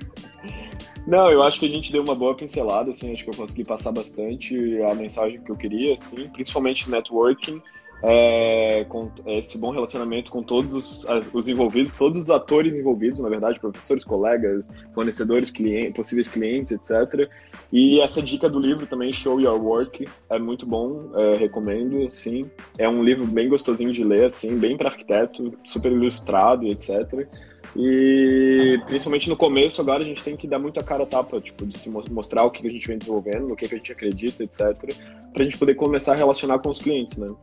Não, 1.06 1.30
eu 1.30 1.44
acho 1.44 1.60
que 1.60 1.66
a 1.66 1.70
gente 1.70 1.92
deu 1.92 2.02
uma 2.02 2.16
boa 2.16 2.34
pincelada, 2.34 2.92
assim, 2.92 3.14
acho 3.14 3.26
que 3.26 3.30
eu 3.30 3.36
consegui 3.36 3.66
passar 3.66 3.92
bastante 3.92 4.56
a 4.84 4.96
mensagem 4.96 5.42
que 5.42 5.52
eu 5.52 5.56
queria, 5.58 5.94
assim, 5.94 6.30
principalmente 6.30 6.90
networking, 6.90 7.62
é, 8.04 8.86
com 8.90 9.10
esse 9.26 9.58
bom 9.58 9.72
relacionamento 9.72 10.30
com 10.30 10.44
todos 10.44 10.74
os, 10.74 11.08
os, 11.34 11.48
envolvidos, 11.48 11.94
todos 11.94 12.22
os 12.22 12.30
atores 12.30 12.76
envolvidos, 12.76 13.22
na 13.22 13.30
verdade, 13.30 13.62
professores, 13.62 14.04
colegas, 14.04 14.70
fornecedores, 14.94 15.50
clientes, 15.50 15.94
possíveis 15.94 16.28
clientes, 16.28 16.74
etc. 16.74 17.30
E 17.72 18.02
essa 18.02 18.22
dica 18.22 18.50
do 18.50 18.60
livro 18.60 18.86
também, 18.86 19.14
Show 19.14 19.40
Your 19.40 19.60
Work, 19.60 20.06
é 20.30 20.38
muito 20.38 20.66
bom, 20.66 21.12
é, 21.16 21.38
recomendo, 21.38 22.06
assim. 22.06 22.52
É 22.78 22.90
um 22.90 23.02
livro 23.02 23.26
bem 23.26 23.48
gostosinho 23.48 23.94
de 23.94 24.04
ler, 24.04 24.26
assim, 24.26 24.58
bem 24.58 24.76
para 24.76 24.90
arquiteto, 24.90 25.54
super 25.64 25.92
ilustrado, 25.92 26.68
etc. 26.68 27.26
E 27.74 28.82
principalmente 28.86 29.30
no 29.30 29.38
começo, 29.38 29.80
agora 29.80 30.04
a 30.04 30.06
gente 30.06 30.22
tem 30.22 30.36
que 30.36 30.46
dar 30.46 30.60
muita 30.60 30.84
cara 30.84 31.04
a 31.04 31.08
tapa, 31.08 31.40
tipo, 31.40 31.66
de 31.66 31.78
se 31.78 31.90
mostrar 31.90 32.44
o 32.44 32.52
que 32.52 32.68
a 32.68 32.70
gente 32.70 32.86
vem 32.86 32.98
desenvolvendo, 32.98 33.48
no 33.48 33.56
que 33.56 33.64
a 33.64 33.70
gente 33.70 33.94
acredita, 33.94 34.44
etc. 34.44 34.94
Pra 35.32 35.46
gente 35.46 35.58
poder 35.58 35.76
começar 35.76 36.12
a 36.12 36.16
relacionar 36.16 36.60
com 36.60 36.70
os 36.70 36.80
clientes, 36.80 37.18
né? 37.18 37.34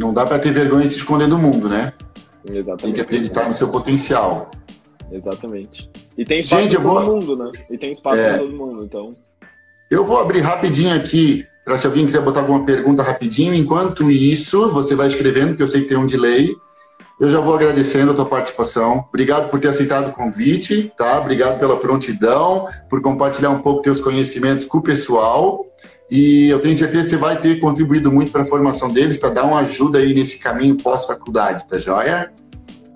Não 0.00 0.14
dá 0.14 0.24
para 0.24 0.38
ter 0.38 0.50
vergonha 0.50 0.84
de 0.84 0.90
se 0.90 0.96
esconder 0.96 1.28
do 1.28 1.36
mundo, 1.36 1.68
né? 1.68 1.92
Exatamente. 2.48 2.82
Tem 2.82 2.92
que 2.94 3.00
acreditar 3.02 3.50
no 3.50 3.58
seu 3.58 3.68
potencial. 3.68 4.50
Exatamente. 5.12 5.90
E 6.16 6.24
tem 6.24 6.40
espaço 6.40 6.68
para 6.68 6.80
todo 6.80 7.04
vou... 7.04 7.04
mundo, 7.04 7.36
né? 7.36 7.52
E 7.70 7.76
tem 7.76 7.92
espaço 7.92 8.16
é... 8.16 8.28
para 8.28 8.38
todo 8.38 8.50
mundo, 8.50 8.82
então. 8.82 9.14
Eu 9.90 10.02
vou 10.02 10.18
abrir 10.18 10.40
rapidinho 10.40 10.96
aqui, 10.96 11.44
para 11.66 11.76
se 11.76 11.86
alguém 11.86 12.06
quiser 12.06 12.22
botar 12.22 12.40
alguma 12.40 12.64
pergunta 12.64 13.02
rapidinho. 13.02 13.52
Enquanto 13.52 14.10
isso, 14.10 14.70
você 14.70 14.94
vai 14.94 15.06
escrevendo, 15.06 15.48
porque 15.48 15.64
eu 15.64 15.68
sei 15.68 15.82
que 15.82 15.88
tem 15.88 15.98
um 15.98 16.06
delay. 16.06 16.48
Eu 17.20 17.28
já 17.28 17.38
vou 17.38 17.54
agradecendo 17.54 18.12
a 18.12 18.14
tua 18.14 18.24
participação. 18.24 19.04
Obrigado 19.10 19.50
por 19.50 19.60
ter 19.60 19.68
aceitado 19.68 20.08
o 20.08 20.12
convite, 20.12 20.90
tá? 20.96 21.20
Obrigado 21.20 21.58
pela 21.58 21.76
prontidão, 21.76 22.66
por 22.88 23.02
compartilhar 23.02 23.50
um 23.50 23.60
pouco 23.60 23.82
teus 23.82 24.00
conhecimentos 24.00 24.64
com 24.64 24.78
o 24.78 24.82
pessoal. 24.82 25.66
E 26.10 26.48
eu 26.48 26.58
tenho 26.58 26.74
certeza 26.74 27.04
que 27.04 27.10
você 27.10 27.16
vai 27.16 27.40
ter 27.40 27.60
contribuído 27.60 28.10
muito 28.10 28.32
para 28.32 28.42
a 28.42 28.44
formação 28.44 28.92
deles, 28.92 29.16
para 29.16 29.30
dar 29.30 29.44
uma 29.44 29.60
ajuda 29.60 29.98
aí 29.98 30.12
nesse 30.12 30.38
caminho 30.38 30.76
pós-faculdade, 30.76 31.68
tá 31.68 31.78
joia? 31.78 32.32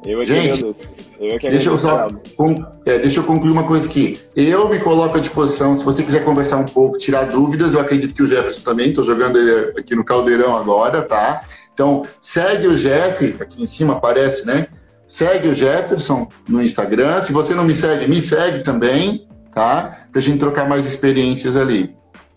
Eu 0.04 0.20
é 0.20 0.24
Gente, 0.24 0.60
agradeço. 0.60 0.94
Eu 1.20 1.36
é 1.36 1.38
deixa, 1.38 1.70
eu 1.70 1.78
só, 1.78 2.08
com, 2.36 2.54
é, 2.84 2.98
deixa 2.98 3.20
eu 3.20 3.24
concluir 3.24 3.52
uma 3.52 3.62
coisa 3.62 3.88
aqui. 3.88 4.20
Eu 4.34 4.68
me 4.68 4.80
coloco 4.80 5.16
à 5.16 5.20
disposição, 5.20 5.76
se 5.76 5.84
você 5.84 6.02
quiser 6.02 6.24
conversar 6.24 6.58
um 6.58 6.66
pouco, 6.66 6.98
tirar 6.98 7.24
dúvidas, 7.24 7.72
eu 7.72 7.80
acredito 7.80 8.14
que 8.14 8.22
o 8.22 8.26
Jefferson 8.26 8.62
também, 8.62 8.88
estou 8.88 9.04
jogando 9.04 9.38
ele 9.38 9.78
aqui 9.78 9.94
no 9.94 10.04
caldeirão 10.04 10.56
agora, 10.56 11.00
tá? 11.00 11.44
Então, 11.72 12.04
segue 12.20 12.66
o 12.66 12.76
Jeff, 12.76 13.36
aqui 13.40 13.62
em 13.62 13.66
cima 13.66 13.94
aparece, 13.94 14.46
né? 14.46 14.66
Segue 15.06 15.48
o 15.48 15.54
Jefferson 15.54 16.28
no 16.48 16.62
Instagram. 16.62 17.22
Se 17.22 17.32
você 17.32 17.54
não 17.54 17.64
me 17.64 17.74
segue, 17.74 18.08
me 18.08 18.20
segue 18.20 18.62
também, 18.62 19.26
tá? 19.52 20.06
Pra 20.12 20.20
gente 20.20 20.38
trocar 20.38 20.68
mais 20.68 20.86
experiências 20.86 21.56
ali. 21.56 21.94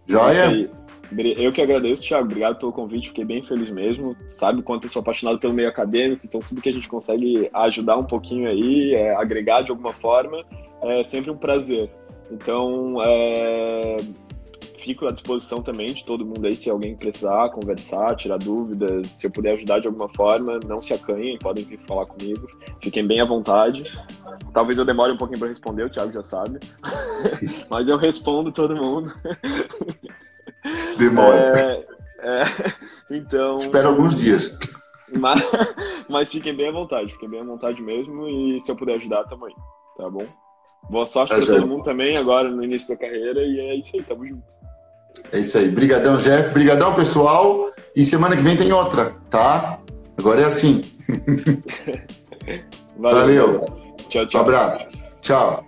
Joia? 0.07 0.69
Eu 1.37 1.53
que 1.53 1.61
agradeço, 1.61 2.03
Thiago. 2.03 2.25
Obrigado 2.25 2.59
pelo 2.59 2.73
convite. 2.73 3.09
Fiquei 3.09 3.23
bem 3.23 3.41
feliz 3.41 3.69
mesmo. 3.69 4.15
Sabe 4.27 4.61
quanto 4.61 4.85
eu 4.85 4.89
sou 4.89 5.01
apaixonado 5.01 5.39
pelo 5.39 5.53
meio 5.53 5.69
acadêmico, 5.69 6.25
então 6.25 6.41
tudo 6.41 6.61
que 6.61 6.69
a 6.69 6.73
gente 6.73 6.87
consegue 6.87 7.49
ajudar 7.53 7.97
um 7.97 8.03
pouquinho 8.03 8.49
aí, 8.49 8.93
é, 8.93 9.15
agregar 9.15 9.61
de 9.61 9.71
alguma 9.71 9.93
forma, 9.93 10.43
é 10.81 11.03
sempre 11.03 11.31
um 11.31 11.37
prazer. 11.37 11.89
Então, 12.29 13.01
é, 13.05 13.97
fico 14.87 15.05
à 15.05 15.11
disposição 15.11 15.61
também 15.61 15.87
de 15.87 16.05
todo 16.05 16.25
mundo 16.25 16.45
aí, 16.45 16.55
se 16.55 16.69
alguém 16.69 16.95
precisar 16.95 17.49
conversar, 17.49 18.15
tirar 18.15 18.37
dúvidas, 18.37 19.11
se 19.11 19.27
eu 19.27 19.31
puder 19.31 19.53
ajudar 19.53 19.79
de 19.79 19.87
alguma 19.87 20.07
forma, 20.07 20.59
não 20.65 20.81
se 20.81 20.93
acanhem, 20.93 21.37
podem 21.37 21.65
vir 21.65 21.79
falar 21.85 22.05
comigo, 22.05 22.47
fiquem 22.81 23.05
bem 23.05 23.19
à 23.19 23.25
vontade. 23.25 23.83
Talvez 24.53 24.77
eu 24.77 24.85
demore 24.85 25.11
um 25.11 25.17
pouquinho 25.17 25.39
para 25.39 25.49
responder, 25.49 25.83
o 25.83 25.89
Thiago 25.89 26.13
já 26.13 26.23
sabe, 26.23 26.59
mas 27.69 27.89
eu 27.89 27.97
respondo 27.97 28.51
todo 28.51 28.75
mundo. 28.75 29.11
Demora. 30.97 31.59
É, 31.59 32.41
é, 32.41 32.43
então. 33.11 33.57
Espero 33.57 33.89
alguns 33.89 34.15
dias. 34.15 34.41
Mas, 35.17 35.39
mas 36.09 36.31
fiquem 36.31 36.55
bem 36.55 36.69
à 36.69 36.71
vontade, 36.71 37.11
fiquem 37.11 37.29
bem 37.29 37.41
à 37.41 37.43
vontade 37.43 37.81
mesmo 37.81 38.27
e 38.27 38.59
se 38.61 38.71
eu 38.71 38.75
puder 38.75 38.95
ajudar, 38.95 39.25
também, 39.25 39.53
tá 39.97 40.09
bom? 40.09 40.25
Boa 40.89 41.05
sorte 41.05 41.35
para 41.35 41.45
todo 41.45 41.67
mundo 41.67 41.83
também 41.83 42.17
agora 42.17 42.49
no 42.49 42.63
início 42.63 42.89
da 42.89 42.95
carreira 42.95 43.41
e 43.43 43.59
é 43.59 43.75
isso 43.75 43.95
aí, 43.95 44.03
tamo 44.03 44.25
junto. 44.25 44.66
É 45.31 45.39
isso 45.39 45.57
aí. 45.57 45.69
Brigadão, 45.69 46.17
Jeff. 46.17 46.53
Brigadão, 46.53 46.93
pessoal. 46.93 47.71
E 47.95 48.05
semana 48.05 48.35
que 48.35 48.41
vem 48.41 48.55
tem 48.55 48.71
outra, 48.71 49.11
tá? 49.29 49.79
Agora 50.17 50.41
é 50.41 50.45
assim. 50.45 50.83
Valeu. 52.97 53.19
Valeu. 53.19 53.65
Tchau, 54.09 54.27
tchau. 54.27 54.41
Um 54.41 54.43
abraço. 54.43 54.85
Tchau. 55.21 55.65